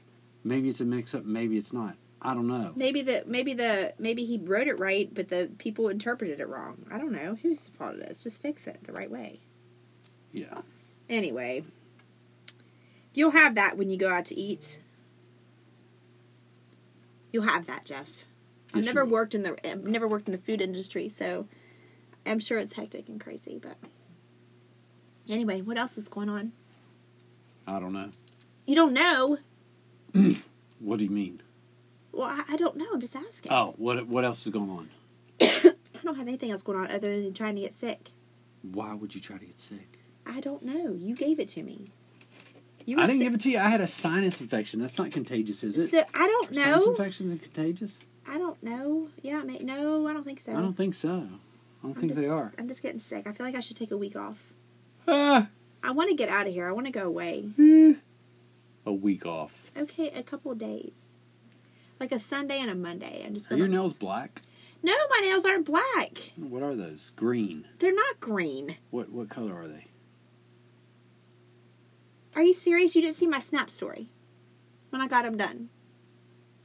Maybe 0.44 0.68
it's 0.68 0.80
a 0.80 0.84
mix 0.84 1.14
up, 1.14 1.24
maybe 1.24 1.56
it's 1.56 1.72
not. 1.72 1.96
I 2.20 2.34
don't 2.34 2.46
know. 2.46 2.72
Maybe 2.76 3.02
the 3.02 3.24
maybe 3.26 3.54
the 3.54 3.94
maybe 3.98 4.24
he 4.24 4.38
wrote 4.38 4.68
it 4.68 4.78
right, 4.78 5.12
but 5.12 5.28
the 5.28 5.50
people 5.58 5.88
interpreted 5.88 6.38
it 6.38 6.48
wrong. 6.48 6.86
I 6.90 6.98
don't 6.98 7.12
know 7.12 7.36
whose 7.42 7.68
fault 7.68 7.96
it 7.96 8.08
is. 8.08 8.22
Just 8.22 8.40
fix 8.40 8.66
it 8.68 8.84
the 8.84 8.92
right 8.92 9.10
way. 9.10 9.40
Yeah. 10.32 10.62
Anyway, 11.08 11.64
you'll 13.14 13.32
have 13.32 13.56
that 13.56 13.76
when 13.76 13.90
you 13.90 13.96
go 13.96 14.08
out 14.08 14.26
to 14.26 14.36
eat. 14.36 14.80
You'll 17.32 17.44
have 17.44 17.66
that, 17.66 17.84
Jeff. 17.84 18.24
I've 18.74 18.84
Yes, 18.84 18.94
never 18.94 19.04
worked 19.04 19.34
in 19.34 19.42
the 19.42 19.56
I've 19.68 19.84
never 19.84 20.06
worked 20.08 20.28
in 20.28 20.32
the 20.32 20.38
food 20.38 20.60
industry, 20.60 21.08
so 21.08 21.46
I'm 22.24 22.38
sure 22.38 22.58
it's 22.58 22.74
hectic 22.74 23.08
and 23.08 23.20
crazy. 23.20 23.58
But 23.60 23.76
anyway, 25.28 25.60
what 25.60 25.76
else 25.78 25.98
is 25.98 26.08
going 26.08 26.28
on? 26.28 26.52
I 27.66 27.78
don't 27.80 27.92
know. 27.92 28.10
You 28.66 28.74
don't 28.76 28.92
know. 28.92 29.38
What 30.82 30.98
do 30.98 31.04
you 31.04 31.10
mean? 31.10 31.40
Well, 32.10 32.26
I, 32.28 32.42
I 32.48 32.56
don't 32.56 32.76
know. 32.76 32.86
I'm 32.92 33.00
just 33.00 33.14
asking. 33.14 33.52
Oh, 33.52 33.72
what 33.76 34.08
what 34.08 34.24
else 34.24 34.44
is 34.44 34.52
going 34.52 34.68
on? 34.68 34.90
I 35.40 35.74
don't 36.02 36.16
have 36.16 36.26
anything 36.26 36.50
else 36.50 36.62
going 36.62 36.76
on 36.76 36.90
other 36.90 37.22
than 37.22 37.32
trying 37.32 37.54
to 37.54 37.60
get 37.60 37.72
sick. 37.72 38.10
Why 38.62 38.92
would 38.92 39.14
you 39.14 39.20
try 39.20 39.38
to 39.38 39.44
get 39.46 39.60
sick? 39.60 40.00
I 40.26 40.40
don't 40.40 40.64
know. 40.64 40.92
You 40.92 41.14
gave 41.14 41.38
it 41.38 41.46
to 41.50 41.62
me. 41.62 41.92
You 42.86 42.98
I 43.00 43.06
didn't 43.06 43.20
give 43.22 43.34
it 43.34 43.40
to 43.42 43.50
you. 43.50 43.58
I 43.58 43.68
had 43.68 43.80
a 43.80 43.88
sinus 43.88 44.40
infection. 44.40 44.80
That's 44.80 44.98
not 44.98 45.10
contagious, 45.12 45.62
is 45.64 45.78
it? 45.78 45.90
So 45.90 46.04
I 46.14 46.26
don't 46.26 46.54
Sinus 46.54 46.84
know. 46.84 46.90
infections 46.90 47.32
are 47.32 47.36
contagious? 47.36 47.96
I 48.26 48.38
don't 48.38 48.60
know. 48.62 49.08
Yeah, 49.22 49.38
I 49.38 49.58
no, 49.62 50.06
I 50.06 50.12
don't 50.12 50.24
think 50.24 50.40
so. 50.40 50.52
I 50.52 50.60
don't 50.60 50.76
think 50.76 50.94
so. 50.94 51.10
I 51.10 51.12
don't 51.12 51.30
I'm 51.84 51.94
think 51.94 52.12
just, 52.12 52.20
they 52.20 52.28
are. 52.28 52.52
I'm 52.58 52.68
just 52.68 52.82
getting 52.82 53.00
sick. 53.00 53.26
I 53.26 53.32
feel 53.32 53.44
like 53.46 53.54
I 53.54 53.60
should 53.60 53.76
take 53.76 53.90
a 53.90 53.96
week 53.96 54.16
off. 54.16 54.52
Ah, 55.08 55.48
I 55.82 55.90
want 55.90 56.10
to 56.10 56.16
get 56.16 56.28
out 56.28 56.46
of 56.46 56.52
here. 56.52 56.68
I 56.68 56.72
want 56.72 56.86
to 56.86 56.92
go 56.92 57.06
away. 57.06 57.44
Eh, 57.58 57.94
a 58.86 58.92
week 58.92 59.26
off. 59.26 59.70
Okay, 59.76 60.10
a 60.10 60.22
couple 60.22 60.54
days. 60.54 61.06
Like 61.98 62.12
a 62.12 62.18
Sunday 62.18 62.58
and 62.60 62.70
a 62.70 62.74
Monday. 62.74 63.22
I'm 63.24 63.34
just 63.34 63.50
Are 63.50 63.56
your 63.56 63.68
nails 63.68 63.92
black? 63.94 64.42
No, 64.82 64.92
my 65.10 65.20
nails 65.20 65.44
aren't 65.44 65.66
black. 65.66 66.32
What 66.36 66.62
are 66.62 66.74
those? 66.74 67.12
Green. 67.14 67.66
They're 67.78 67.94
not 67.94 68.18
green. 68.20 68.76
What 68.90 69.10
what 69.10 69.28
color 69.28 69.54
are 69.54 69.68
they? 69.68 69.86
Are 72.34 72.42
you 72.42 72.54
serious? 72.54 72.94
You 72.96 73.02
didn't 73.02 73.16
see 73.16 73.26
my 73.26 73.38
Snap 73.40 73.70
story 73.70 74.08
when 74.90 75.00
I 75.02 75.08
got 75.08 75.22
them 75.24 75.36
done. 75.36 75.68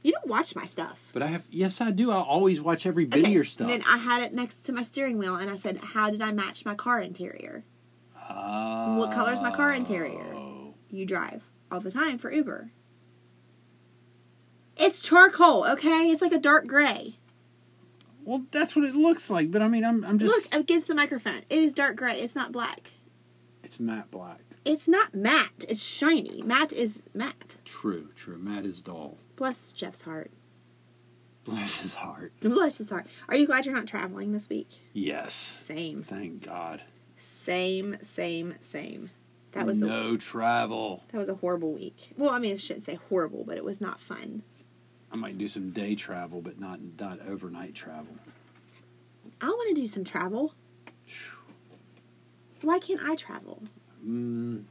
You 0.02 0.12
don't 0.12 0.28
watch 0.28 0.54
my 0.54 0.64
stuff. 0.64 1.10
But 1.12 1.22
I 1.22 1.26
have 1.26 1.44
yes 1.50 1.80
I 1.80 1.90
do. 1.90 2.10
I 2.10 2.16
always 2.16 2.60
watch 2.60 2.86
every 2.86 3.04
bit 3.04 3.26
of 3.26 3.32
your 3.32 3.44
stuff. 3.44 3.68
Then 3.68 3.82
I 3.86 3.96
had 3.98 4.22
it 4.22 4.32
next 4.32 4.60
to 4.66 4.72
my 4.72 4.82
steering 4.82 5.18
wheel, 5.18 5.34
and 5.34 5.50
I 5.50 5.56
said, 5.56 5.78
"How 5.78 6.08
did 6.08 6.22
I 6.22 6.30
match 6.32 6.64
my 6.64 6.74
car 6.74 7.00
interior?" 7.00 7.64
Oh. 8.30 8.98
What 8.98 9.12
color 9.12 9.32
is 9.32 9.42
my 9.42 9.50
car 9.50 9.72
interior? 9.72 10.36
You 10.90 11.04
drive 11.04 11.42
all 11.70 11.80
the 11.80 11.90
time 11.90 12.16
for 12.18 12.32
Uber. 12.32 12.70
It's 14.76 15.00
charcoal, 15.00 15.66
okay? 15.66 16.08
It's 16.10 16.22
like 16.22 16.32
a 16.32 16.38
dark 16.38 16.66
gray. 16.66 17.18
Well, 18.24 18.44
that's 18.50 18.76
what 18.76 18.84
it 18.84 18.94
looks 18.94 19.28
like. 19.30 19.50
But 19.50 19.62
I 19.62 19.68
mean, 19.68 19.84
I'm 19.84 20.04
I'm 20.04 20.18
just 20.18 20.54
Look 20.54 20.60
against 20.62 20.86
the 20.86 20.94
microphone. 20.94 21.42
It 21.50 21.58
is 21.62 21.74
dark 21.74 21.96
gray. 21.96 22.20
It's 22.20 22.36
not 22.36 22.52
black. 22.52 22.92
it's 23.64 23.80
matte 23.80 24.10
black. 24.10 24.40
It's 24.68 24.86
not 24.86 25.14
matte. 25.14 25.64
It's 25.66 25.82
shiny. 25.82 26.42
Matte 26.42 26.74
is 26.74 27.02
matte. 27.14 27.56
True, 27.64 28.10
true. 28.14 28.36
Matt 28.36 28.66
is 28.66 28.82
dull. 28.82 29.16
Bless 29.34 29.72
Jeff's 29.72 30.02
heart. 30.02 30.30
Bless 31.44 31.80
his 31.80 31.94
heart. 31.94 32.34
Bless 32.42 32.76
his 32.76 32.90
heart. 32.90 33.06
Are 33.30 33.36
you 33.36 33.46
glad 33.46 33.64
you're 33.64 33.74
not 33.74 33.86
traveling 33.86 34.32
this 34.32 34.50
week? 34.50 34.68
Yes. 34.92 35.32
Same. 35.32 36.02
Thank 36.02 36.44
God. 36.44 36.82
Same, 37.16 37.96
same, 38.02 38.56
same. 38.60 39.08
That 39.52 39.64
was 39.64 39.80
a, 39.80 39.86
no 39.86 40.18
travel. 40.18 41.02
that 41.08 41.16
was 41.16 41.30
a 41.30 41.34
horrible 41.36 41.72
week. 41.72 42.12
Well, 42.18 42.28
I 42.28 42.38
mean, 42.38 42.52
I 42.52 42.56
shouldn't 42.56 42.84
say 42.84 42.98
horrible, 43.08 43.44
but 43.44 43.56
it 43.56 43.64
was 43.64 43.80
not 43.80 43.98
fun. 43.98 44.42
I 45.10 45.16
might 45.16 45.38
do 45.38 45.48
some 45.48 45.70
day 45.70 45.94
travel, 45.94 46.42
but 46.42 46.60
not 46.60 46.80
not 47.00 47.26
overnight 47.26 47.74
travel. 47.74 48.14
I 49.40 49.48
want 49.48 49.74
to 49.74 49.80
do 49.80 49.88
some 49.88 50.04
travel. 50.04 50.52
Why 52.60 52.78
can't 52.78 53.00
I 53.02 53.14
travel? 53.14 53.62
Mm. 54.06 54.64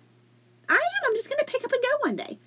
I 0.69 0.73
am. 0.73 0.79
I'm 1.05 1.13
just 1.15 1.29
gonna 1.29 1.43
pick 1.45 1.63
up 1.63 1.71
and 1.71 1.81
go 1.81 1.97
one 2.01 2.15
day. 2.15 2.37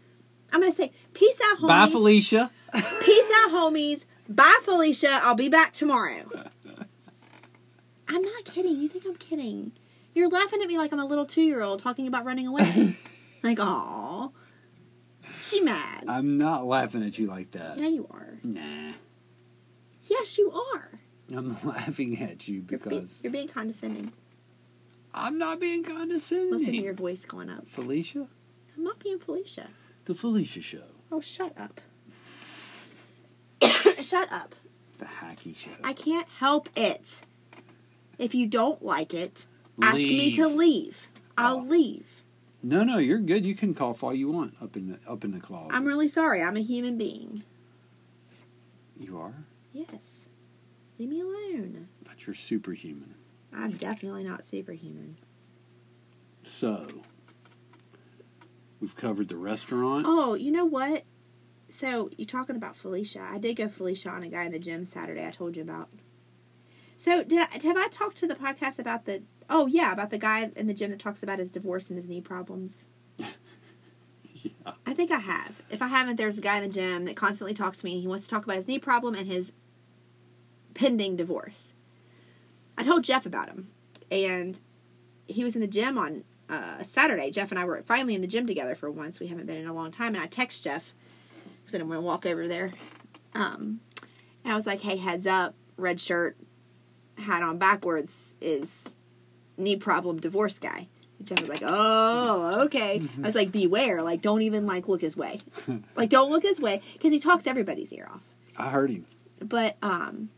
I'm 0.52 0.60
gonna 0.60 0.72
say, 0.72 0.92
peace 1.14 1.40
out, 1.44 1.58
homies. 1.58 1.68
Bye, 1.68 1.86
Felicia. 1.88 2.50
Peace 2.72 3.30
out, 3.42 3.50
homies. 3.50 4.04
Bye, 4.28 4.58
Felicia. 4.62 5.20
I'll 5.22 5.34
be 5.34 5.48
back 5.48 5.72
tomorrow. 5.72 6.22
I'm 8.08 8.22
not 8.22 8.44
kidding. 8.44 8.76
You 8.76 8.88
think 8.88 9.04
I'm 9.06 9.16
kidding? 9.16 9.72
You're 10.14 10.28
laughing 10.28 10.60
at 10.60 10.66
me 10.68 10.76
like 10.76 10.92
I'm 10.92 10.98
a 10.98 11.04
little 11.04 11.26
two 11.26 11.42
year 11.42 11.62
old 11.62 11.78
talking 11.80 12.06
about 12.08 12.24
running 12.24 12.46
away. 12.48 12.94
like, 13.42 13.60
aw. 13.60 14.30
She 15.40 15.60
mad. 15.60 16.04
I'm 16.08 16.36
not 16.36 16.66
laughing 16.66 17.04
at 17.04 17.18
you 17.18 17.26
like 17.26 17.52
that. 17.52 17.78
yeah, 17.78 17.88
you 17.88 18.06
are. 18.10 18.38
Nah. 18.42 18.92
Yes, 20.04 20.36
you 20.38 20.50
are. 20.74 20.90
I'm 21.32 21.56
laughing 21.62 22.20
at 22.20 22.48
you 22.48 22.64
You're, 22.68 22.78
be- 22.80 22.88
because 22.88 23.20
you're 23.22 23.32
being 23.32 23.46
condescending. 23.48 24.12
I'm 25.12 25.38
not 25.38 25.60
being 25.60 25.82
condescending. 25.84 26.50
Listen 26.52 26.72
to 26.72 26.76
your 26.82 26.94
voice 26.94 27.24
going 27.24 27.50
up. 27.50 27.66
Felicia? 27.68 28.26
I'm 28.76 28.84
not 28.84 28.98
being 29.00 29.18
Felicia. 29.18 29.68
The 30.04 30.14
Felicia 30.14 30.60
Show. 30.60 30.82
Oh, 31.12 31.20
shut 31.20 31.52
up. 31.58 31.80
shut 34.00 34.32
up. 34.32 34.54
The 34.98 35.04
Hacky 35.06 35.54
Show. 35.56 35.70
I 35.82 35.92
can't 35.92 36.28
help 36.38 36.68
it. 36.76 37.20
If 38.18 38.34
you 38.34 38.46
don't 38.46 38.82
like 38.84 39.14
it, 39.14 39.46
ask 39.82 39.96
me 39.96 40.32
to 40.34 40.46
leave. 40.46 41.08
I'll 41.38 41.58
Oh. 41.60 41.62
leave. 41.62 42.22
No, 42.62 42.84
no, 42.84 42.98
you're 42.98 43.18
good. 43.18 43.46
You 43.46 43.54
can 43.54 43.72
cough 43.74 44.02
all 44.04 44.12
you 44.14 44.30
want 44.30 44.54
up 44.60 44.76
in 44.76 44.88
the 44.88 44.98
up 45.10 45.24
in 45.24 45.32
the 45.32 45.40
closet. 45.40 45.70
I'm 45.74 45.86
really 45.86 46.08
sorry. 46.08 46.42
I'm 46.42 46.56
a 46.56 46.60
human 46.62 46.98
being. 46.98 47.42
you 48.98 49.16
are, 49.18 49.46
Yes. 49.72 50.26
Leave 50.98 51.08
me 51.08 51.20
alone. 51.20 51.88
but 52.04 52.26
you're 52.26 52.34
superhuman. 52.34 53.14
I'm 53.52 53.72
definitely 53.72 54.24
not 54.24 54.44
superhuman. 54.44 55.16
So, 56.44 56.86
we've 58.80 58.96
covered 58.96 59.28
the 59.28 59.36
restaurant. 59.36 60.04
Oh, 60.08 60.34
you 60.34 60.50
know 60.50 60.64
what? 60.64 61.04
So, 61.68 62.10
you're 62.16 62.26
talking 62.26 62.56
about 62.56 62.76
Felicia. 62.76 63.20
I 63.20 63.38
did 63.38 63.56
go 63.56 63.68
Felicia 63.68 64.10
on 64.10 64.22
a 64.22 64.28
guy 64.28 64.44
in 64.44 64.52
the 64.52 64.58
gym 64.58 64.86
Saturday 64.86 65.26
I 65.26 65.30
told 65.30 65.56
you 65.56 65.62
about. 65.62 65.88
So, 66.96 67.22
did 67.22 67.38
I, 67.38 67.66
have 67.66 67.76
I 67.76 67.88
talked 67.88 68.16
to 68.18 68.26
the 68.26 68.34
podcast 68.34 68.78
about 68.78 69.04
the 69.04 69.22
Oh, 69.52 69.66
yeah, 69.66 69.92
about 69.92 70.10
the 70.10 70.18
guy 70.18 70.48
in 70.54 70.68
the 70.68 70.74
gym 70.74 70.90
that 70.90 71.00
talks 71.00 71.24
about 71.24 71.40
his 71.40 71.50
divorce 71.50 71.90
and 71.90 71.96
his 71.98 72.08
knee 72.08 72.20
problems? 72.20 72.84
Yeah. 74.42 74.72
I 74.86 74.94
think 74.94 75.10
I 75.10 75.18
have. 75.18 75.60
If 75.68 75.82
I 75.82 75.88
haven't, 75.88 76.16
there's 76.16 76.38
a 76.38 76.40
guy 76.40 76.56
in 76.56 76.62
the 76.62 76.68
gym 76.70 77.04
that 77.04 77.14
constantly 77.14 77.52
talks 77.52 77.78
to 77.78 77.84
me. 77.84 78.00
He 78.00 78.06
wants 78.06 78.24
to 78.24 78.30
talk 78.30 78.44
about 78.44 78.56
his 78.56 78.66
knee 78.66 78.78
problem 78.78 79.14
and 79.14 79.26
his 79.26 79.52
pending 80.72 81.16
divorce. 81.16 81.74
I 82.80 82.82
told 82.82 83.04
Jeff 83.04 83.26
about 83.26 83.50
him, 83.50 83.68
and 84.10 84.58
he 85.26 85.44
was 85.44 85.54
in 85.54 85.60
the 85.60 85.66
gym 85.66 85.98
on 85.98 86.24
uh, 86.48 86.82
Saturday. 86.82 87.30
Jeff 87.30 87.50
and 87.50 87.58
I 87.58 87.66
were 87.66 87.82
finally 87.82 88.14
in 88.14 88.22
the 88.22 88.26
gym 88.26 88.46
together 88.46 88.74
for 88.74 88.90
once. 88.90 89.20
We 89.20 89.26
haven't 89.26 89.44
been 89.44 89.58
in 89.58 89.66
a 89.66 89.74
long 89.74 89.90
time, 89.90 90.14
and 90.14 90.24
I 90.24 90.26
text 90.26 90.64
Jeff 90.64 90.94
because 91.60 91.74
I'm 91.74 91.86
going 91.86 92.00
to 92.00 92.00
walk 92.00 92.24
over 92.24 92.48
there. 92.48 92.72
Um, 93.34 93.80
and 94.42 94.54
I 94.54 94.56
was 94.56 94.66
like, 94.66 94.80
"Hey, 94.80 94.96
heads 94.96 95.26
up, 95.26 95.54
red 95.76 96.00
shirt, 96.00 96.38
hat 97.18 97.42
on 97.42 97.58
backwards 97.58 98.32
is 98.40 98.96
knee 99.58 99.76
problem 99.76 100.18
divorce 100.18 100.58
guy." 100.58 100.88
And 101.18 101.28
Jeff 101.28 101.40
was 101.40 101.50
like, 101.50 101.62
"Oh, 101.62 102.62
okay." 102.62 103.02
I 103.18 103.26
was 103.26 103.34
like, 103.34 103.52
"Beware! 103.52 104.00
Like, 104.00 104.22
don't 104.22 104.40
even 104.40 104.64
like 104.64 104.88
look 104.88 105.02
his 105.02 105.18
way. 105.18 105.38
like, 105.96 106.08
don't 106.08 106.30
look 106.30 106.44
his 106.44 106.62
way 106.62 106.80
because 106.94 107.12
he 107.12 107.20
talks 107.20 107.46
everybody's 107.46 107.92
ear 107.92 108.08
off." 108.10 108.22
I 108.56 108.70
heard 108.70 108.88
him. 108.88 109.04
But 109.38 109.76
um, 109.82 110.30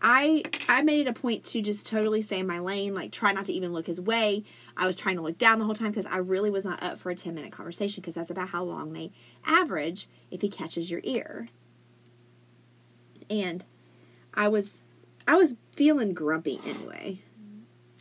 I 0.00 0.42
I 0.68 0.82
made 0.82 1.00
it 1.00 1.08
a 1.08 1.12
point 1.12 1.44
to 1.46 1.60
just 1.62 1.86
totally 1.86 2.22
stay 2.22 2.38
in 2.40 2.46
my 2.46 2.58
lane, 2.60 2.94
like 2.94 3.10
try 3.12 3.32
not 3.32 3.46
to 3.46 3.52
even 3.52 3.72
look 3.72 3.86
his 3.86 4.00
way. 4.00 4.44
I 4.76 4.86
was 4.86 4.94
trying 4.96 5.16
to 5.16 5.22
look 5.22 5.38
down 5.38 5.58
the 5.58 5.64
whole 5.64 5.74
time 5.74 5.90
because 5.90 6.06
I 6.06 6.18
really 6.18 6.50
was 6.50 6.64
not 6.64 6.82
up 6.82 6.98
for 6.98 7.10
a 7.10 7.14
ten 7.16 7.34
minute 7.34 7.50
conversation 7.52 8.00
because 8.00 8.14
that's 8.14 8.30
about 8.30 8.50
how 8.50 8.62
long 8.62 8.92
they 8.92 9.10
average 9.44 10.08
if 10.30 10.40
he 10.40 10.48
catches 10.48 10.90
your 10.90 11.00
ear. 11.02 11.48
And 13.28 13.64
I 14.34 14.48
was 14.48 14.82
I 15.26 15.34
was 15.34 15.56
feeling 15.74 16.14
grumpy 16.14 16.60
anyway. 16.66 17.18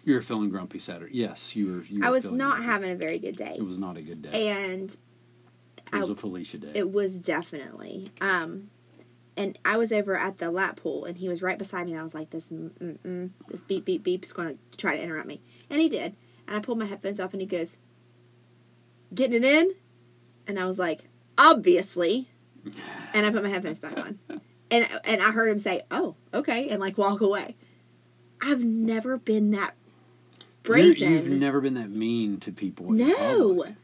You 0.04 0.14
were 0.14 0.22
feeling 0.22 0.50
grumpy 0.50 0.80
Saturday. 0.80 1.18
Yes, 1.18 1.56
you 1.56 1.68
were. 1.68 1.84
You 1.84 2.00
were 2.00 2.06
I 2.06 2.10
was 2.12 2.24
not 2.26 2.52
grumpy. 2.58 2.66
having 2.66 2.92
a 2.92 2.96
very 2.96 3.20
good 3.20 3.36
day. 3.36 3.56
It 3.58 3.66
was 3.66 3.80
not 3.80 3.98
a 3.98 4.02
good 4.02 4.22
day. 4.22 4.50
And 4.50 4.96
it 5.92 6.00
was 6.00 6.10
I- 6.10 6.14
a 6.14 6.16
Felicia 6.16 6.60
day. 6.60 6.72
It 6.76 6.92
was 6.92 7.20
definitely. 7.20 8.12
Um, 8.22 8.70
and 9.38 9.58
I 9.64 9.78
was 9.78 9.92
over 9.92 10.18
at 10.18 10.40
the 10.40 10.52
lap 10.52 10.78
pool, 10.78 11.06
and 11.06 11.18
he 11.18 11.30
was 11.30 11.42
right 11.42 11.58
beside 11.58 11.86
me, 11.86 11.92
and 11.94 12.02
I 12.02 12.04
was 12.04 12.16
like, 12.16 12.32
"This, 12.32 12.50
this 12.50 13.64
beep, 13.64 13.86
beep, 13.86 14.04
beep 14.04 14.24
is 14.24 14.34
going 14.34 14.58
to 14.72 14.78
try 14.78 14.96
to 14.96 15.02
interrupt 15.02 15.28
me," 15.28 15.42
and 15.70 15.80
he 15.80 15.88
did. 15.88 16.16
And 16.48 16.58
I 16.58 16.60
pulled 16.60 16.80
my 16.80 16.86
headphones 16.86 17.20
off, 17.20 17.34
and 17.34 17.42
he 17.42 17.48
goes, 17.48 17.78
"Getting 19.14 19.44
it 19.44 19.46
in," 19.46 19.76
and 20.48 20.60
I 20.60 20.66
was 20.66 20.80
like, 20.80 21.06
"Obviously," 21.38 22.30
and 23.14 23.26
I 23.26 23.30
put 23.30 23.44
my 23.44 23.50
headphones 23.50 23.80
back 23.80 23.98
on, 23.98 24.20
and 24.72 24.88
and 25.06 25.22
I 25.22 25.32
heard 25.32 25.50
him 25.50 25.60
say, 25.60 25.84
"Oh, 25.92 26.16
okay," 26.34 26.68
and 26.70 26.80
like 26.82 26.98
walk 26.98 27.22
away. 27.22 27.56
I've 28.42 28.64
never 28.64 29.18
been 29.18 29.52
that 29.52 29.76
brazen. 30.64 31.12
You've 31.12 31.30
never 31.30 31.62
been 31.62 31.76
that 31.76 31.90
mean 31.90 32.40
to 32.42 32.52
people. 32.52 32.92
No. 32.92 33.76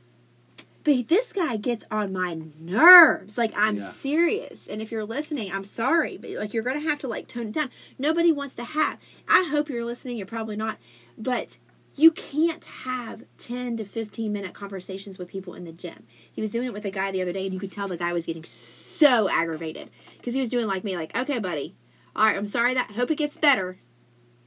But 0.83 1.07
this 1.07 1.31
guy 1.31 1.55
gets 1.55 1.85
on 1.89 2.11
my 2.11 2.37
nerves. 2.59 3.37
Like 3.37 3.53
I'm 3.55 3.77
Yeah. 3.77 3.89
serious. 3.89 4.67
And 4.67 4.81
if 4.81 4.91
you're 4.91 5.05
listening, 5.05 5.51
I'm 5.51 5.63
sorry, 5.63 6.17
but 6.17 6.31
like 6.31 6.53
you're 6.53 6.63
going 6.63 6.81
to 6.81 6.87
have 6.89 6.99
to 6.99 7.07
like 7.07 7.27
tone 7.27 7.47
it 7.47 7.53
down. 7.53 7.69
Nobody 7.97 8.31
wants 8.31 8.55
to 8.55 8.63
have. 8.63 8.97
I 9.27 9.43
hope 9.49 9.69
you're 9.69 9.85
listening. 9.85 10.17
You're 10.17 10.25
probably 10.25 10.55
not. 10.57 10.77
But 11.17 11.57
you 11.95 12.11
can't 12.11 12.65
have 12.65 13.23
10 13.37 13.77
to 13.77 13.85
15 13.85 14.33
minute 14.33 14.53
conversations 14.53 15.17
with 15.19 15.27
people 15.27 15.53
in 15.53 15.63
the 15.63 15.71
gym. 15.71 16.03
He 16.31 16.41
was 16.41 16.49
doing 16.51 16.67
it 16.67 16.73
with 16.73 16.85
a 16.85 16.91
guy 16.91 17.11
the 17.11 17.21
other 17.21 17.33
day 17.33 17.45
and 17.45 17.53
you 17.53 17.59
could 17.59 17.71
tell 17.71 17.87
the 17.87 17.97
guy 17.97 18.11
was 18.11 18.25
getting 18.25 18.43
so 18.43 19.29
aggravated 19.29 19.89
cuz 20.23 20.33
he 20.33 20.39
was 20.39 20.49
doing 20.49 20.67
like 20.67 20.83
me 20.83 20.95
like, 20.97 21.15
"Okay, 21.15 21.39
buddy. 21.39 21.75
All 22.15 22.25
right, 22.25 22.35
I'm 22.35 22.45
sorry 22.47 22.73
that 22.73 22.91
hope 22.91 23.11
it 23.11 23.15
gets 23.17 23.37
better. 23.37 23.77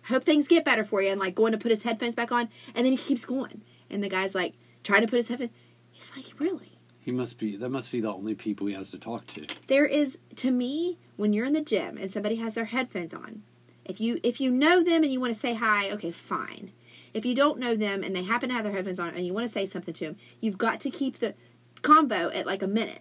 Hope 0.09 0.25
things 0.25 0.49
get 0.49 0.65
better 0.65 0.85
for 0.85 1.01
you." 1.03 1.09
And 1.11 1.21
like 1.21 1.35
going 1.35 1.53
to 1.53 1.59
put 1.59 1.71
his 1.71 1.83
headphones 1.85 2.15
back 2.17 2.31
on 2.33 2.49
and 2.75 2.85
then 2.85 2.93
he 2.93 2.99
keeps 2.99 3.25
going. 3.25 3.63
And 3.89 4.03
the 4.03 4.09
guy's 4.09 4.35
like 4.35 4.55
trying 4.83 5.03
to 5.03 5.09
put 5.09 5.17
his 5.17 5.29
headphones 5.29 5.53
He's 5.97 6.13
like, 6.15 6.39
really? 6.39 6.73
He 7.01 7.11
must 7.11 7.39
be. 7.39 7.57
That 7.57 7.71
must 7.71 7.91
be 7.91 8.01
the 8.03 8.13
only 8.13 8.35
people 8.35 8.67
he 8.67 8.75
has 8.75 8.91
to 8.91 8.99
talk 8.99 9.27
to. 9.29 9.47
There 9.67 9.87
is 9.87 10.19
to 10.37 10.51
me 10.51 10.99
when 11.17 11.33
you're 11.33 11.47
in 11.47 11.53
the 11.55 11.61
gym 11.63 11.97
and 11.97 12.11
somebody 12.11 12.35
has 12.37 12.55
their 12.55 12.67
headphones 12.67 13.15
on. 13.15 13.43
If 13.85 14.01
you 14.01 14.19
if 14.23 14.41
you 14.41 14.51
know 14.51 14.83
them 14.83 15.03
and 15.05 15.13
you 15.13 15.21
want 15.21 15.33
to 15.33 15.39
say 15.39 15.55
hi, 15.55 15.91
okay, 15.93 16.11
fine. 16.11 16.73
If 17.15 17.25
you 17.25 17.35
don't 17.35 17.59
know 17.59 17.75
them 17.77 18.03
and 18.05 18.15
they 18.15 18.25
happen 18.25 18.49
to 18.51 18.55
have 18.55 18.65
their 18.65 18.73
headphones 18.75 19.01
on 19.01 19.15
and 19.15 19.25
you 19.25 19.33
want 19.33 19.47
to 19.47 19.53
say 19.53 19.65
something 19.65 19.95
to 19.95 20.05
them, 20.07 20.17
you've 20.41 20.59
got 20.59 20.81
to 20.81 20.91
keep 20.91 21.21
the 21.21 21.35
convo 21.83 22.35
at 22.35 22.45
like 22.47 22.63
a 22.63 22.67
minute 22.67 23.01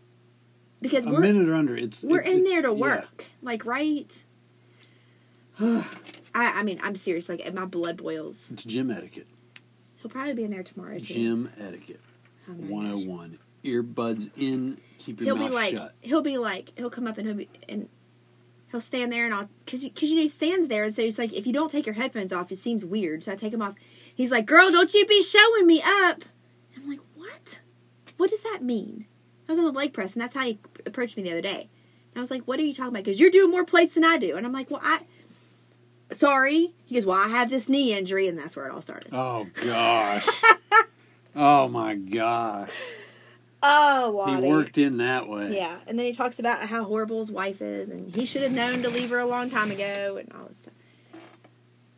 because 0.82 1.06
A 1.06 1.10
we're 1.10 1.20
minute 1.20 1.50
or 1.50 1.56
under. 1.56 1.76
It's 1.76 2.04
we're 2.04 2.22
it- 2.22 2.28
in 2.32 2.38
it's- 2.46 2.50
there 2.54 2.62
to 2.62 2.78
yeah. 2.78 2.82
work, 2.82 3.26
like 3.42 3.66
right. 3.66 4.24
I 5.60 5.84
I 6.36 6.64
mean 6.64 6.80
I'm 6.84 6.96
serious. 6.96 7.28
Like 7.28 7.52
my 7.54 7.66
blood 7.66 7.98
boils. 7.98 8.52
It's 8.52 8.64
gym 8.64 8.92
etiquette. 8.92 9.28
He'll 9.98 10.12
probably 10.12 10.34
be 10.34 10.44
in 10.44 10.52
there 10.52 10.64
tomorrow 10.64 11.00
too. 11.00 11.14
Gym 11.14 11.50
etiquette. 11.60 12.00
101. 12.54 13.40
Earbuds 13.64 14.30
in, 14.38 14.80
keep 15.00 15.20
your 15.20 15.26
He'll 15.26 15.36
mouth 15.38 15.50
be 15.50 15.56
like, 15.56 15.78
shut. 15.78 15.94
he'll 16.02 16.22
be 16.22 16.38
like, 16.38 16.72
he'll 16.78 16.90
come 16.90 17.08
up 17.08 17.18
and 17.18 17.28
he'll 17.28 17.36
be 17.38 17.50
and 17.68 17.90
he'll 18.72 18.80
stand 18.82 19.12
there 19.12 19.26
and 19.26 19.34
I'll 19.34 19.50
because 19.66 19.84
because 19.84 20.10
you 20.10 20.16
know 20.18 20.22
he 20.22 20.28
stands 20.28 20.68
there 20.68 20.84
and 20.84 20.94
so 20.94 21.02
it's 21.02 21.18
like 21.18 21.34
if 21.34 21.48
you 21.48 21.54
don't 21.54 21.72
take 21.72 21.86
your 21.86 21.96
headphones 21.96 22.32
off 22.32 22.52
it 22.52 22.58
seems 22.60 22.86
weird 22.86 23.24
so 23.24 23.32
I 23.32 23.36
take 23.36 23.52
them 23.52 23.62
off. 23.64 23.74
He's 24.14 24.30
like, 24.32 24.46
girl, 24.46 24.70
don't 24.70 24.94
you 24.94 25.06
be 25.06 25.22
showing 25.24 25.66
me 25.66 25.82
up. 25.82 26.24
I'm 26.78 26.88
like, 26.88 27.00
what? 27.16 27.60
What 28.18 28.30
does 28.30 28.42
that 28.42 28.60
mean? 28.62 29.08
I 29.48 29.52
was 29.52 29.60
on 29.60 29.66
the 29.66 29.72
leg 29.72 29.94
press 29.94 30.14
and 30.14 30.22
that's 30.22 30.34
how 30.36 30.44
he 30.44 30.60
approached 30.86 31.18
me 31.18 31.24
the 31.24 31.32
other 31.32 31.42
day. 31.42 31.70
And 32.14 32.18
I 32.18 32.20
was 32.22 32.32
like, 32.32 32.44
what 32.46 32.60
are 32.60 32.64
you 32.64 32.74
talking 32.74 32.90
about? 32.90 33.04
Because 33.04 33.20
you're 33.20 33.30
doing 33.32 33.52
more 33.52 33.66
plates 33.66 33.96
than 33.96 34.06
I 34.06 34.18
do. 34.18 34.38
And 34.38 34.46
I'm 34.46 34.54
like, 34.54 34.70
well, 34.72 34.80
I. 34.84 35.02
Sorry. 36.12 36.74
He 36.86 36.96
goes, 36.96 37.06
well, 37.06 37.18
I 37.18 37.28
have 37.28 37.50
this 37.50 37.68
knee 37.68 37.92
injury, 37.94 38.28
and 38.28 38.38
that's 38.40 38.56
where 38.56 38.68
it 38.68 38.72
all 38.72 38.82
started. 38.82 39.10
Oh, 39.12 39.48
gosh. 39.62 40.26
oh, 41.36 41.68
my 41.68 41.96
gosh. 41.96 42.72
Oh, 43.68 44.36
He 44.42 44.48
worked 44.48 44.78
in 44.78 44.98
that 44.98 45.28
way. 45.28 45.56
Yeah, 45.58 45.80
and 45.88 45.98
then 45.98 46.06
he 46.06 46.14
talks 46.14 46.38
about 46.38 46.60
how 46.68 46.84
horrible 46.84 47.18
his 47.18 47.32
wife 47.32 47.64
is, 47.64 47.90
and 47.90 48.14
he 48.14 48.24
should 48.28 48.44
have 48.44 48.52
known 48.52 48.84
to 48.84 48.90
leave 48.90 49.10
her 49.10 49.18
a 49.18 49.26
long 49.26 49.50
time 49.50 49.72
ago, 49.72 50.18
and 50.18 50.32
all 50.34 50.46
this 50.48 50.58
stuff. 50.58 50.74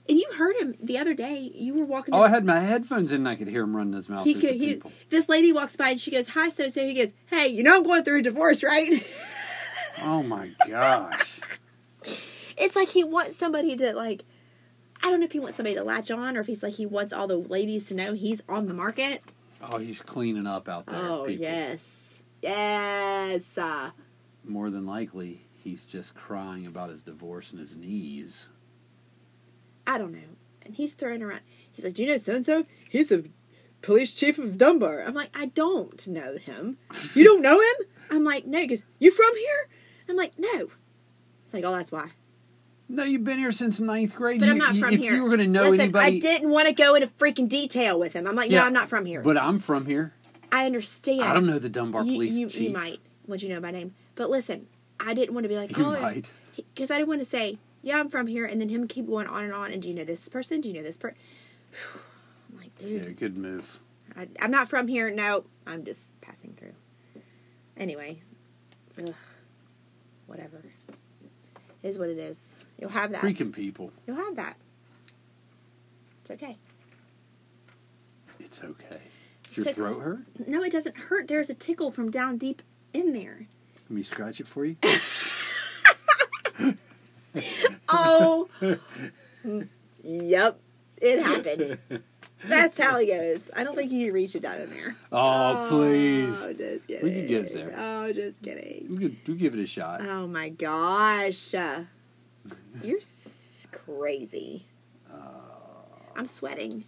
And 0.08 0.18
you 0.18 0.26
heard 0.38 0.56
him 0.56 0.76
the 0.82 0.98
other 0.98 1.14
day. 1.14 1.52
You 1.54 1.74
were 1.74 1.84
walking. 1.84 2.14
Oh, 2.14 2.22
I 2.24 2.30
had 2.30 2.46
my 2.46 2.62
headphones 2.62 3.12
in 3.12 3.18
and 3.18 3.28
I 3.28 3.36
could 3.36 3.50
hear 3.50 3.64
him 3.64 3.76
running 3.76 3.92
his 3.94 4.08
mouth 4.08 4.24
he 4.24 4.36
could. 4.36 4.56
He, 4.56 4.82
this 5.10 5.28
lady 5.28 5.52
walks 5.52 5.76
by 5.76 5.90
and 5.90 6.00
she 6.00 6.12
goes, 6.12 6.30
"Hi, 6.30 6.48
so 6.48 6.70
so." 6.70 6.86
He 6.86 6.94
goes, 6.94 7.14
"Hey, 7.26 7.50
you 7.50 7.64
know 7.64 7.76
I'm 7.76 7.84
going 7.84 8.06
through 8.06 8.20
a 8.20 8.22
divorce, 8.22 8.64
right?" 8.64 9.06
Oh, 10.04 10.24
my 10.24 10.50
gosh. 10.66 11.42
it's 12.58 12.76
like 12.76 12.90
he 12.90 13.04
wants 13.04 13.36
somebody 13.36 13.76
to 13.76 13.94
like. 13.94 14.24
I 15.04 15.10
don't 15.10 15.20
know 15.20 15.26
if 15.26 15.32
he 15.32 15.40
wants 15.40 15.58
somebody 15.58 15.76
to 15.76 15.84
latch 15.84 16.12
on, 16.12 16.36
or 16.38 16.42
if 16.42 16.48
he's 16.48 16.64
like 16.64 16.74
he 16.74 16.86
wants 16.86 17.14
all 17.14 17.28
the 17.28 17.38
ladies 17.38 17.86
to 17.86 17.94
know 17.94 18.14
he's 18.14 18.42
on 18.50 18.68
the 18.68 18.74
market. 18.74 19.22
Oh, 19.62 19.78
he's 19.78 20.02
cleaning 20.02 20.48
up 20.48 20.68
out 20.68 20.86
there. 20.86 20.96
Oh 20.96 21.26
people. 21.28 21.44
yes, 21.46 22.22
yes. 22.42 23.58
Uh, 23.58 23.92
More 24.44 24.70
than 24.70 24.86
likely, 24.86 25.42
he's 25.64 25.84
just 25.84 26.16
crying 26.16 26.66
about 26.68 26.90
his 26.90 27.04
divorce 27.04 27.52
and 27.52 27.60
his 27.60 27.76
knees. 27.76 28.48
I 29.86 29.98
don't 29.98 30.12
know. 30.12 30.36
And 30.64 30.76
he's 30.76 30.94
throwing 30.94 31.22
around. 31.22 31.42
He's 31.72 31.86
like, 31.86 31.94
"Do 31.94 32.04
you 32.04 32.10
know 32.10 32.18
so 32.18 32.36
and 32.36 32.46
so? 32.46 32.66
He's 32.90 33.10
the 33.10 33.30
police 33.82 34.12
chief 34.14 34.38
of 34.38 34.58
Dunbar." 34.58 35.02
I'm 35.04 35.14
like, 35.14 35.30
"I 35.36 35.46
don't 35.48 36.06
know 36.08 36.38
him. 36.38 36.78
You 37.14 37.24
don't 37.24 37.42
know 37.42 37.60
him?" 37.60 37.88
I'm 38.12 38.24
like, 38.24 38.46
"No." 38.46 38.60
He 38.60 38.68
goes, 38.68 38.84
"You 39.00 39.12
from 39.12 39.36
here?" 39.38 39.70
I'm 40.10 40.16
like, 40.18 40.34
"No." 40.38 40.70
It's 41.46 41.54
like, 41.54 41.64
"Oh, 41.64 41.72
that's 41.76 41.92
why." 41.92 42.12
No, 42.90 43.04
you've 43.04 43.24
been 43.24 43.38
here 43.38 43.52
since 43.52 43.80
ninth 43.80 44.16
grade. 44.16 44.40
But 44.40 44.46
You- 44.48 44.54
I'm 44.54 44.58
not 44.58 44.76
from 44.78 44.94
if 44.94 45.00
here. 45.00 45.14
you 45.16 45.22
were 45.24 45.28
going 45.30 45.40
to 45.42 45.48
know 45.48 45.64
Listen, 45.64 45.82
anybody, 45.82 46.18
I 46.18 46.20
didn't 46.20 46.50
want 46.50 46.68
to 46.68 46.74
go 46.74 46.96
into 46.96 47.08
freaking 47.20 47.50
detail 47.50 48.00
with 48.00 48.14
him. 48.14 48.26
I'm 48.28 48.36
like, 48.36 48.50
"No, 48.50 48.58
Yeah, 48.58 48.64
I'm 48.66 48.74
not 48.74 48.88
from 48.88 49.06
here." 49.06 49.22
but 49.22 49.38
I'm 49.38 49.60
from 49.60 49.86
here. 49.86 50.14
I 50.52 50.66
understand. 50.66 51.22
I 51.24 51.34
don't 51.34 51.46
know 51.46 51.60
the 51.60 51.68
Dunbar 51.70 52.04
you, 52.06 52.14
police 52.14 52.34
you, 52.34 52.50
chief. 52.50 52.62
you 52.62 52.70
might 52.70 53.00
once 53.28 53.44
you 53.44 53.50
know 53.50 53.60
my 53.60 53.72
name. 53.72 53.94
But 54.16 54.30
listen, 54.30 54.68
I 55.00 55.14
didn't 55.14 55.34
want 55.36 55.44
to 55.44 55.50
be 55.50 55.58
like, 55.58 55.76
You 55.78 55.84
"Oh," 55.86 56.22
because 56.56 56.90
I 56.90 56.98
didn't 56.98 57.10
want 57.10 57.20
to 57.20 57.26
say, 57.26 57.58
"Yeah, 57.82 58.00
I'm 58.00 58.10
from 58.10 58.28
here," 58.28 58.46
and 58.46 58.62
then 58.62 58.70
him 58.70 58.88
keep 58.88 59.06
going 59.08 59.28
on 59.28 59.44
and 59.44 59.54
on. 59.54 59.72
And 59.74 59.82
do 59.82 59.90
you 59.90 59.94
know 59.94 60.06
this 60.06 60.30
person? 60.30 60.62
Do 60.62 60.70
you 60.70 60.76
know 60.76 60.84
this 60.84 60.98
person? 60.98 61.18
I'm 62.54 62.58
like, 62.58 62.78
dude. 62.78 63.04
Yeah, 63.06 63.12
good 63.12 63.38
move. 63.38 63.80
I, 64.16 64.30
I'm 64.40 64.50
not 64.52 64.70
from 64.70 64.88
here. 64.88 65.12
No, 65.12 65.44
I'm 65.68 65.84
just 65.84 66.10
passing 66.22 66.54
through. 66.58 66.74
Anyway, 67.76 68.22
ugh, 68.98 69.14
whatever. 70.26 70.64
It 71.84 71.90
is 71.90 72.00
what 72.00 72.10
it 72.10 72.18
is. 72.18 72.40
You'll 72.80 72.90
have 72.92 73.12
that. 73.12 73.22
Freaking 73.22 73.52
people. 73.54 73.92
You'll 74.06 74.18
have 74.18 74.36
that. 74.36 74.58
It's 76.22 76.32
okay. 76.32 76.58
It's 78.40 78.60
okay. 78.64 79.02
Does 79.50 79.58
your 79.58 79.66
tickle. 79.66 79.84
throat 79.84 80.02
hurt? 80.02 80.48
No, 80.48 80.64
it 80.64 80.72
doesn't 80.72 80.96
hurt. 80.98 81.28
There's 81.28 81.50
a 81.50 81.54
tickle 81.54 81.92
from 81.92 82.12
down 82.12 82.38
deep 82.38 82.62
in 82.94 83.14
there. 83.14 83.48
Let 83.90 83.92
me 83.92 84.04
scratch 84.04 84.40
it 84.40 84.48
for 84.48 84.66
you. 84.66 84.76
Oh, 87.90 88.50
yep, 90.04 90.60
it 90.98 91.20
happened. 91.20 91.78
That's 92.44 92.80
how 92.80 92.98
it 93.00 93.08
goes. 93.08 93.50
I 93.56 93.64
don't 93.64 93.76
think 93.76 93.92
you 93.92 94.06
can 94.08 94.14
reach 94.14 94.36
it 94.36 94.42
down 94.42 94.60
in 94.62 94.70
there. 94.70 94.96
Oh, 95.12 95.68
please. 95.70 96.36
Oh, 96.42 96.54
just 96.54 96.88
kidding. 96.88 97.04
We 97.04 97.14
can 97.14 97.28
get 97.28 97.46
it 97.46 97.54
there. 97.54 97.76
Oh, 97.78 98.12
just 98.12 98.42
kidding. 98.42 98.88
We 98.90 98.98
could, 98.98 99.18
we 99.28 99.36
give 99.36 99.54
it 99.54 99.60
a 99.62 99.68
shot. 99.68 100.02
Oh 100.02 100.28
my 100.28 100.50
gosh. 100.50 101.54
Uh, 102.52 102.80
You're 102.84 102.98
s- 102.98 103.68
crazy. 103.72 104.66
I'm 106.16 106.26
sweating. 106.28 106.84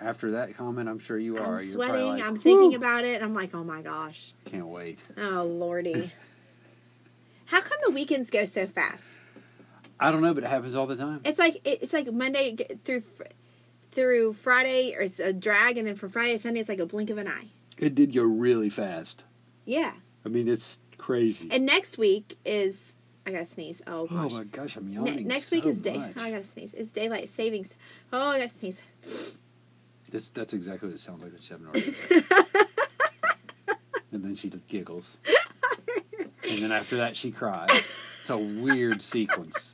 After 0.00 0.30
that 0.32 0.56
comment, 0.56 0.88
I'm 0.88 1.00
sure 1.00 1.18
you 1.18 1.36
are. 1.38 1.42
I'm 1.56 1.64
You're 1.64 1.72
sweating. 1.72 2.06
like, 2.06 2.22
I'm 2.22 2.38
thinking 2.38 2.74
about 2.76 3.04
it. 3.04 3.22
I'm 3.22 3.34
like, 3.34 3.54
oh 3.54 3.64
my 3.64 3.82
gosh. 3.82 4.34
Can't 4.44 4.68
wait. 4.68 5.00
Oh 5.18 5.44
lordy. 5.44 6.12
How 7.46 7.60
come 7.60 7.78
the 7.84 7.90
weekends 7.92 8.30
go 8.30 8.44
so 8.44 8.66
fast? 8.68 9.04
I 9.98 10.12
don't 10.12 10.22
know, 10.22 10.32
but 10.32 10.44
it 10.44 10.46
happens 10.46 10.76
all 10.76 10.86
the 10.86 10.94
time. 10.96 11.20
It's 11.24 11.38
like 11.40 11.60
it's 11.64 11.92
like 11.92 12.10
Monday 12.12 12.56
through 12.84 13.02
through 13.90 14.34
Friday, 14.34 14.94
or 14.94 15.00
it's 15.02 15.18
a 15.18 15.32
drag, 15.32 15.76
and 15.76 15.86
then 15.88 15.96
from 15.96 16.10
Friday 16.10 16.32
to 16.34 16.38
Sunday, 16.38 16.60
it's 16.60 16.68
like 16.68 16.78
a 16.78 16.86
blink 16.86 17.10
of 17.10 17.18
an 17.18 17.26
eye. 17.26 17.48
It 17.76 17.96
did 17.96 18.14
go 18.14 18.22
really 18.22 18.70
fast. 18.70 19.24
Yeah. 19.64 19.92
I 20.24 20.28
mean, 20.28 20.46
it's 20.48 20.78
crazy. 20.98 21.48
And 21.50 21.66
next 21.66 21.98
week 21.98 22.38
is 22.44 22.92
I 23.26 23.32
gotta 23.32 23.44
sneeze. 23.44 23.82
Oh 23.86 24.02
oh 24.02 24.06
gosh. 24.06 24.32
my 24.32 24.44
gosh, 24.44 24.76
I'm 24.76 24.92
Ne- 24.92 25.24
next 25.24 25.48
so 25.48 25.56
week 25.56 25.66
is 25.66 25.82
day. 25.82 25.96
Oh, 26.16 26.20
I 26.20 26.30
gotta 26.30 26.44
sneeze. 26.44 26.72
It's 26.74 26.90
daylight 26.90 27.28
savings. 27.28 27.74
Oh, 28.12 28.18
I 28.28 28.38
gotta 28.38 28.50
sneeze. 28.50 28.80
This, 30.10 30.30
that's 30.30 30.54
exactly 30.54 30.88
what 30.88 30.96
it 30.96 31.00
sounds 31.00 31.22
like 31.22 31.32
when 31.32 31.40
she's 31.40 31.50
having 31.50 31.66
an 31.68 31.84
and 34.12 34.24
then 34.24 34.34
she 34.34 34.48
giggles. 34.48 35.16
And 36.48 36.62
then 36.62 36.72
after 36.72 36.96
that, 36.96 37.16
she 37.16 37.30
cries. 37.30 37.68
It's 38.20 38.30
a 38.30 38.36
weird 38.36 39.02
sequence. 39.02 39.72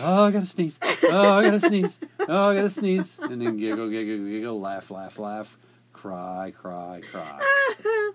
Oh, 0.00 0.24
I 0.24 0.30
gotta 0.30 0.46
sneeze. 0.46 0.78
Oh, 1.04 1.32
I 1.38 1.44
gotta 1.44 1.60
sneeze. 1.60 1.98
Oh, 2.20 2.50
I 2.50 2.54
gotta 2.54 2.70
sneeze. 2.70 3.18
And 3.20 3.42
then 3.42 3.56
giggle, 3.56 3.88
giggle, 3.90 4.24
giggle, 4.24 4.60
laugh, 4.60 4.90
laugh, 4.90 5.18
laugh, 5.18 5.56
cry, 5.92 6.52
cry, 6.56 7.00
cry. 7.10 7.40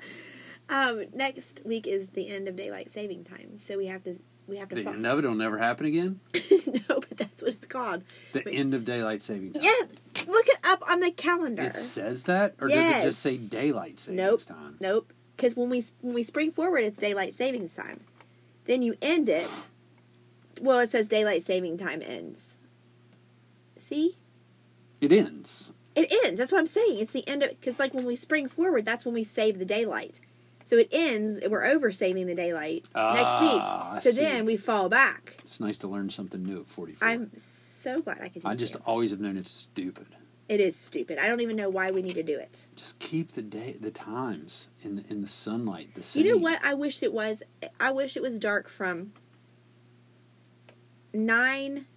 um, 0.69 1.05
next 1.13 1.61
week 1.65 1.87
is 1.87 2.09
the 2.09 2.27
end 2.29 2.47
of 2.47 2.55
daylight 2.55 2.91
saving 2.91 3.23
time, 3.23 3.57
so 3.59 3.77
we 3.77 3.87
have 3.87 4.03
to 4.03 4.19
we 4.47 4.57
have 4.57 4.69
to. 4.69 4.75
The 4.75 4.83
fo- 4.83 4.91
end 4.93 5.05
of 5.05 5.19
it 5.19 5.25
will 5.27 5.35
never 5.35 5.57
happen 5.57 5.85
again. 5.85 6.19
no, 6.67 6.99
but 6.99 7.17
that's 7.17 7.41
what 7.41 7.51
it's 7.53 7.65
called. 7.67 8.03
The 8.33 8.47
end 8.49 8.73
of 8.73 8.85
daylight 8.85 9.21
saving 9.21 9.53
time. 9.53 9.63
Yeah, 9.63 10.23
look 10.27 10.47
it 10.47 10.57
up 10.63 10.81
on 10.89 10.99
the 11.01 11.11
calendar. 11.11 11.63
It 11.63 11.77
says 11.77 12.25
that, 12.25 12.55
or 12.61 12.67
does 12.67 12.77
it 12.97 13.03
just 13.03 13.19
say 13.21 13.37
daylight 13.37 13.99
saving 13.99 14.17
Nope. 14.17 14.45
time? 14.45 14.77
Nope. 14.79 15.11
Because 15.35 15.55
when 15.55 15.69
we 15.69 15.83
when 16.01 16.13
we 16.15 16.23
spring 16.23 16.51
forward, 16.51 16.83
it's 16.83 16.97
daylight 16.97 17.33
savings 17.33 17.75
time. 17.75 18.01
Then 18.65 18.81
you 18.81 18.95
end 19.01 19.29
it. 19.29 19.49
Well, 20.61 20.79
it 20.79 20.89
says 20.89 21.07
daylight 21.07 21.43
saving 21.43 21.77
time 21.77 22.01
ends. 22.05 22.55
See, 23.77 24.17
It 24.99 25.11
ends. 25.11 25.71
it 25.95 26.13
ends. 26.25 26.37
That's 26.39 26.51
what 26.51 26.59
I'm 26.59 26.67
saying. 26.67 26.99
It's 26.99 27.13
the 27.13 27.25
end 27.27 27.43
of 27.43 27.51
because 27.51 27.79
like 27.79 27.93
when 27.93 28.05
we 28.05 28.15
spring 28.15 28.47
forward, 28.49 28.83
that's 28.85 29.05
when 29.05 29.13
we 29.13 29.23
save 29.23 29.57
the 29.59 29.65
daylight. 29.65 30.19
So 30.69 30.77
it 30.77 30.89
ends. 30.91 31.39
We're 31.49 31.65
over 31.65 31.91
saving 31.91 32.27
the 32.27 32.35
daylight 32.35 32.85
Ah, 32.93 33.15
next 33.15 33.41
week. 33.41 34.03
So 34.03 34.11
then 34.11 34.45
we 34.45 34.55
fall 34.55 34.87
back. 34.87 35.37
It's 35.43 35.59
nice 35.59 35.79
to 35.79 35.87
learn 35.87 36.11
something 36.11 36.43
new 36.43 36.59
at 36.61 36.67
44. 36.67 37.07
I'm 37.07 37.35
so 37.35 38.03
glad 38.03 38.21
I 38.21 38.29
could. 38.29 38.45
I 38.45 38.53
just 38.53 38.75
always 38.85 39.09
have 39.09 39.19
known 39.19 39.35
it's 39.35 39.49
stupid. 39.49 40.05
It 40.47 40.59
is 40.59 40.75
stupid. 40.75 41.17
I 41.17 41.25
don't 41.25 41.41
even 41.41 41.55
know 41.55 41.69
why 41.69 41.89
we 41.89 42.03
need 42.03 42.13
to 42.13 42.21
do 42.21 42.37
it. 42.37 42.67
Just 42.75 42.99
keep 42.99 43.31
the 43.31 43.41
day, 43.41 43.77
the 43.81 43.89
times 43.89 44.67
in 44.83 45.03
in 45.09 45.21
the 45.21 45.27
sunlight 45.27 45.89
the 45.95 46.03
same. 46.03 46.23
You 46.23 46.33
know 46.33 46.37
what? 46.37 46.63
I 46.63 46.75
wish 46.75 47.01
it 47.01 47.13
was. 47.13 47.41
I 47.79 47.89
wish 47.89 48.15
it 48.15 48.21
was 48.21 48.37
dark 48.37 48.69
from 48.69 49.13
nine 51.15 51.87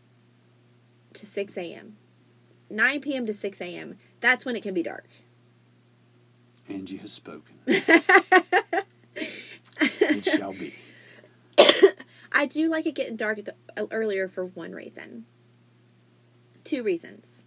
to 1.13 1.27
six 1.27 1.59
a.m. 1.59 1.99
Nine 2.71 3.03
p.m. 3.03 3.27
to 3.27 3.35
six 3.35 3.61
a.m. 3.61 3.99
That's 4.21 4.47
when 4.47 4.57
it 4.57 4.63
can 4.63 4.73
be 4.73 4.83
dark. 4.83 5.09
Angie 6.73 6.97
has 6.99 7.13
spoken. 7.13 7.55
it 7.67 7.85
shall 10.25 10.53
be. 10.53 10.75
I 12.33 12.47
do 12.47 12.69
like 12.71 12.87
it 12.87 12.95
getting 12.95 13.17
dark 13.17 13.39
at 13.39 13.45
the, 13.45 13.55
uh, 13.77 13.87
earlier 13.91 14.27
for 14.29 14.47
one 14.47 14.73
reason. 14.73 15.27
Two 16.65 16.83
reasons. 16.83 17.45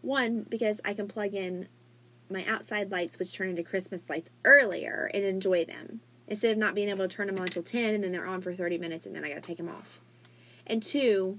One, 0.00 0.46
because 0.48 0.80
I 0.84 0.94
can 0.94 1.08
plug 1.08 1.34
in 1.34 1.68
my 2.30 2.44
outside 2.46 2.90
lights, 2.90 3.18
which 3.18 3.34
turn 3.34 3.50
into 3.50 3.62
Christmas 3.62 4.02
lights 4.08 4.30
earlier, 4.44 5.10
and 5.12 5.24
enjoy 5.24 5.64
them 5.64 6.00
instead 6.26 6.52
of 6.52 6.58
not 6.58 6.74
being 6.74 6.88
able 6.88 7.06
to 7.06 7.14
turn 7.14 7.26
them 7.26 7.36
on 7.36 7.42
until 7.42 7.62
ten, 7.62 7.94
and 7.94 8.02
then 8.02 8.12
they're 8.12 8.26
on 8.26 8.40
for 8.40 8.54
thirty 8.54 8.78
minutes, 8.78 9.06
and 9.06 9.14
then 9.14 9.24
I 9.24 9.28
got 9.28 9.34
to 9.36 9.40
take 9.40 9.58
them 9.58 9.68
off. 9.68 10.00
And 10.66 10.82
two, 10.82 11.38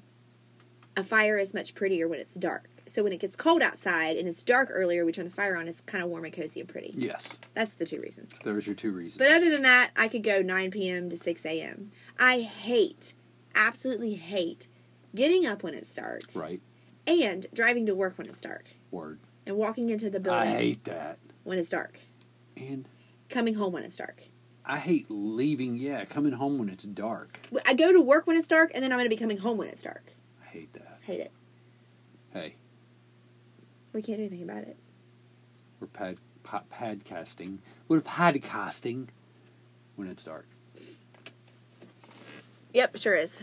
a 0.96 1.04
fire 1.04 1.38
is 1.38 1.54
much 1.54 1.74
prettier 1.74 2.08
when 2.08 2.20
it's 2.20 2.34
dark. 2.34 2.70
So 2.86 3.02
when 3.04 3.14
it 3.14 3.20
gets 3.20 3.36
cold 3.36 3.62
outside 3.62 4.18
and 4.18 4.28
it's 4.28 4.44
dark 4.44 4.70
earlier, 4.72 5.06
we 5.06 5.12
turn 5.14 5.26
the 5.26 5.32
fire 5.32 5.56
on. 5.56 5.68
It's 5.68 5.82
kind 5.82 6.04
of 6.04 6.10
warm 6.10 6.26
and 6.26 6.34
cozy 6.34 6.60
and 6.60 6.68
pretty. 6.68 6.94
Yes, 6.98 7.38
That's 7.54 7.74
the 7.74 7.86
two 7.86 8.02
reasons. 8.02 8.34
there's 8.44 8.68
your 8.68 8.76
two 8.76 8.92
reasons. 8.92 9.18
But 9.20 9.32
other 9.32 9.50
than 9.50 9.62
that, 9.62 9.92
I 9.96 10.08
could 10.10 10.24
go 10.24 10.42
9 10.42 10.72
p.m. 10.72 11.10
to 11.10 11.16
6 11.18 11.46
a.m. 11.46 11.92
I 12.20 12.42
hate, 12.42 13.14
absolutely 13.56 14.16
hate, 14.16 14.68
getting 15.16 15.46
up 15.46 15.64
when 15.64 15.74
it's 15.74 15.94
dark 15.96 16.24
right. 16.34 16.60
and 17.08 17.46
driving 17.54 17.86
to 17.86 17.96
work 17.96 18.18
when 18.18 18.28
it's 18.28 18.42
dark. 18.42 18.66
Word. 18.92 19.20
and 19.46 19.56
walking 19.56 19.90
into 19.90 20.10
the 20.10 20.20
building 20.20 20.42
I 20.42 20.46
hate 20.48 20.84
that. 20.84 21.20
when 21.44 21.58
it's 21.58 21.70
dark, 21.70 22.00
And 22.58 22.88
coming 23.30 23.54
home 23.56 23.72
when 23.74 23.84
it's 23.84 23.96
dark. 23.98 24.24
I 24.66 24.78
hate 24.80 25.06
leaving, 25.10 25.76
yeah, 25.76 26.04
coming 26.06 26.34
home 26.34 26.58
when 26.58 26.70
it's 26.70 26.84
dark. 26.86 27.40
I 27.66 27.74
go 27.74 27.92
to 27.94 28.00
work 28.02 28.28
when 28.28 28.36
it's 28.38 28.48
dark, 28.48 28.72
and 28.74 28.84
then 28.84 28.92
I'm 28.92 28.98
going 28.98 29.06
to 29.06 29.10
be 29.16 29.20
coming 29.20 29.38
home 29.38 29.58
when 29.58 29.68
it's 29.70 29.84
dark. 29.84 30.14
I 30.46 30.50
hate 30.50 30.74
that. 30.74 31.00
Hate 31.02 31.20
it. 31.22 31.32
Hey, 32.32 32.56
We 33.94 34.02
can't 34.02 34.18
do 34.18 34.26
anything 34.26 34.44
about 34.44 34.64
it. 34.64 34.76
we're 35.80 35.88
pad, 35.88 36.18
pod, 36.44 36.64
podcasting. 36.74 37.60
We're 37.88 38.02
podcasting 38.02 39.08
when 39.96 40.08
it's 40.08 40.24
dark. 40.26 40.48
Yep, 42.74 42.98
sure 42.98 43.16
is. 43.16 43.38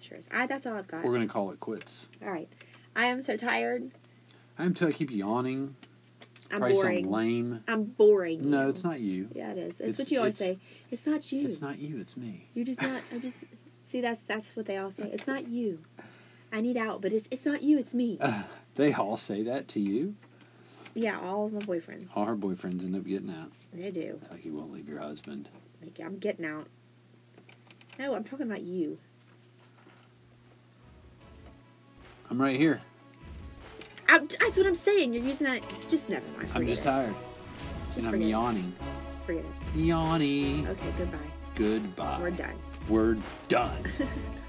Sure 0.00 0.18
is. 0.18 0.28
I, 0.32 0.46
that's 0.46 0.66
all 0.66 0.74
I've 0.74 0.88
got. 0.88 1.04
We're 1.04 1.12
going 1.14 1.26
to 1.26 1.32
call 1.32 1.52
it 1.52 1.60
quits. 1.60 2.06
All 2.22 2.30
right. 2.30 2.48
I 2.96 3.06
am 3.06 3.22
so 3.22 3.36
tired. 3.36 3.90
I'm 4.58 4.74
till 4.74 4.88
I 4.88 4.92
keep 4.92 5.10
yawning. 5.12 5.76
I'm 6.50 6.58
Probably 6.58 6.74
boring. 6.74 6.98
sound 7.04 7.10
lame. 7.12 7.64
I'm 7.68 7.84
boring. 7.84 8.50
No, 8.50 8.64
you. 8.64 8.68
it's 8.68 8.84
not 8.84 9.00
you. 9.00 9.28
Yeah, 9.32 9.52
it 9.52 9.58
is. 9.58 9.72
It's, 9.74 9.80
It's- 9.80 9.98
what 9.98 10.10
you 10.10 10.18
always 10.18 10.36
say. 10.36 10.58
It's 10.90 11.06
not 11.06 11.32
you. 11.32 11.48
It's 11.48 11.60
not 11.60 11.78
you, 11.78 11.98
it's 12.00 12.16
me. 12.16 12.48
You're 12.54 12.66
just 12.66 12.82
not. 12.82 13.00
I'm 13.12 13.20
just. 13.20 13.44
See, 13.82 14.00
that's 14.00 14.20
that's 14.26 14.54
what 14.54 14.66
they 14.66 14.76
all 14.76 14.90
say. 14.90 15.10
It's 15.12 15.26
not 15.26 15.48
you. 15.48 15.80
I 16.52 16.60
need 16.60 16.76
out, 16.76 17.00
but 17.00 17.12
it's 17.12 17.26
it's 17.30 17.44
not 17.44 17.62
you. 17.62 17.78
It's 17.78 17.94
me. 17.94 18.18
They 18.76 18.92
all 18.92 19.16
say 19.16 19.42
that 19.44 19.68
to 19.68 19.80
you. 19.80 20.14
Yeah, 20.94 21.18
all 21.20 21.46
of 21.46 21.52
my 21.52 21.60
boyfriends. 21.60 22.10
All 22.16 22.24
her 22.24 22.36
boyfriends 22.36 22.82
end 22.84 22.94
up 22.96 23.04
getting 23.04 23.30
out. 23.30 23.50
They 23.72 23.90
do. 23.90 24.20
Like 24.30 24.44
you 24.44 24.54
won't 24.54 24.72
leave 24.72 24.88
your 24.88 25.00
husband. 25.00 25.48
Like 25.82 25.98
I'm 26.04 26.18
getting 26.18 26.44
out. 26.44 26.66
No, 27.98 28.14
I'm 28.14 28.24
talking 28.24 28.46
about 28.46 28.62
you. 28.62 28.98
I'm 32.30 32.40
right 32.40 32.56
here. 32.56 32.80
I, 34.08 34.18
that's 34.18 34.56
what 34.56 34.66
I'm 34.66 34.74
saying. 34.74 35.12
You're 35.14 35.24
using 35.24 35.46
that. 35.46 35.62
Just 35.88 36.08
never 36.08 36.24
mind. 36.36 36.48
I'm 36.54 36.66
just 36.66 36.82
it. 36.82 36.84
tired. 36.84 37.14
Just 37.86 37.98
and 37.98 38.06
I'm 38.06 38.12
forget 38.12 38.26
it. 38.28 38.30
yawning. 38.30 38.72
Forget 39.26 39.44
it. 39.44 39.78
Yawning. 39.78 40.68
Okay, 40.68 40.88
goodbye. 40.98 41.18
Goodbye. 41.54 42.18
We're 42.20 42.30
done. 42.30 42.54
We're 42.88 43.16
done. 43.48 43.82